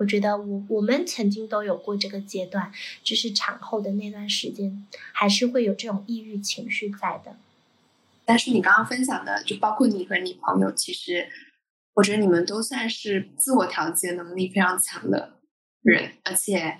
[0.00, 2.72] 我觉得我我们曾经都有过这个阶段，
[3.04, 7.36] 就是产后的那段时间，还是会有这种抑郁情绪在的。
[8.24, 11.28] 但是你刚刚分享的，就包括你和你朋友，其实
[11.92, 15.34] 我觉得你们都算是自我调节能力非常强的
[15.82, 16.78] 人，而且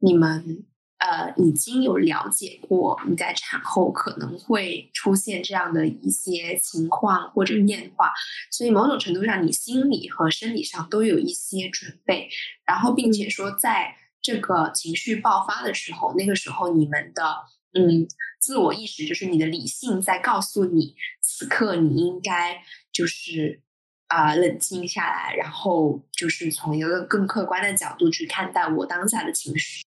[0.00, 0.62] 你们
[1.00, 8.12] 呃，已经有了解过你在产后可能会出现这样的一些情况或者变化，
[8.50, 12.28] 所以某种程度上你心理和生理上都有一些准备，
[12.66, 17.34] 然后并且说在这个情绪爆发的时候，那个时候你们的
[17.72, 18.06] 嗯
[18.38, 22.62] 自我意识就是你的理性在告诉你，此刻你应该
[22.92, 23.62] 就是
[24.08, 29.82] 啊冷静下来，然后就是从一个更客观的角度去看待我当下的情绪。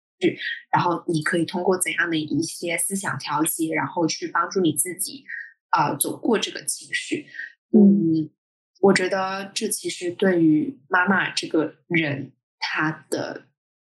[0.72, 5.24] 然后你可以通过怎样的一些思想调节，然后去帮助你自己
[5.70, 7.26] 啊走过这个情绪。
[7.72, 8.30] 嗯，
[8.82, 13.48] 我觉得这其实对于妈妈这个人，她的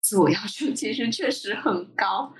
[0.05, 2.31] 自我要求其实确实很高。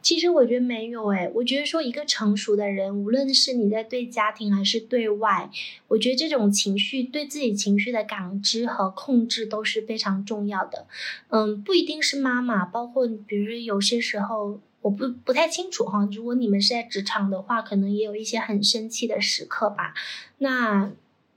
[0.00, 5.50] 其实我觉得没有诶，我觉得说一个成熟的人，无论是你在对家庭还是对外，
[5.88, 10.86] 我觉得这种情绪对自己情绪的感知和控制都是非常重要的。
[11.28, 16.08] 嗯，不一定是妈妈，包括比如有些时候我不不太清楚哈。
[16.10, 19.92] 如果你们是在职场的话，可能也有一些很生气的时刻吧。
[20.38, 20.90] 那。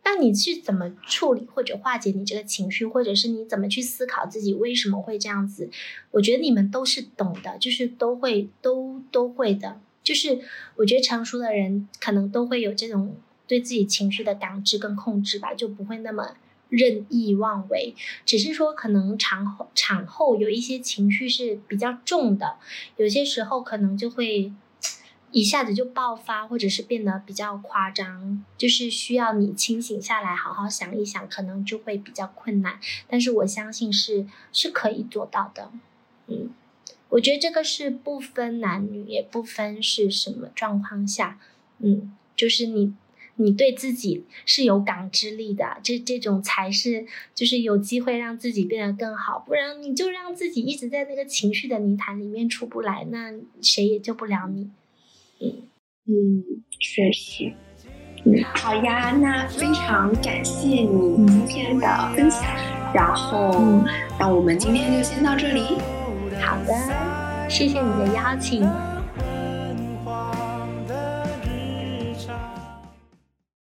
[0.04, 5.70] 那你去怎么处理或者化解你这个情绪，或者是你怎么去思考自己为什么会这样子？
[6.12, 9.80] 我觉得你们都是懂的，就是都会都都会的。
[10.02, 10.40] 就是
[10.78, 13.16] 我觉得成熟的人可能都会有这种
[13.46, 16.36] 对自己情绪的感知跟控制吧，就不会那么
[16.70, 17.94] 任意妄为。
[18.26, 22.56] 只是说可能产后产后有一些情绪是比较重的，
[22.98, 24.52] 有些时候可能就会。
[25.32, 32.80] 一下子就爆发，或者是变得比较夸张，就是需要你清醒下来，好好想一想，可能就会比较困难。
[33.08, 35.72] 但是我相信是是可以做到的。
[36.28, 36.50] 嗯，
[37.10, 41.40] 我觉得这个是不分男女，也不分是什么状况下，
[41.78, 42.96] 嗯，就是你
[43.36, 49.38] 你对自己是有感知力的，这这种才是就是有机会让自己变得更好。
[49.40, 53.32] 不然你就让自己一直在那个情绪的泥潭里面出不来，那
[53.62, 54.72] 谁也救不了你。
[55.42, 56.44] 嗯，
[56.80, 57.52] 确实。
[58.26, 62.44] 嗯，好呀，那非常感谢你今天的分享，
[62.94, 63.84] 然后，
[64.20, 65.78] 那我们今天就先到这里。
[66.42, 68.68] 好的，谢谢你的邀请。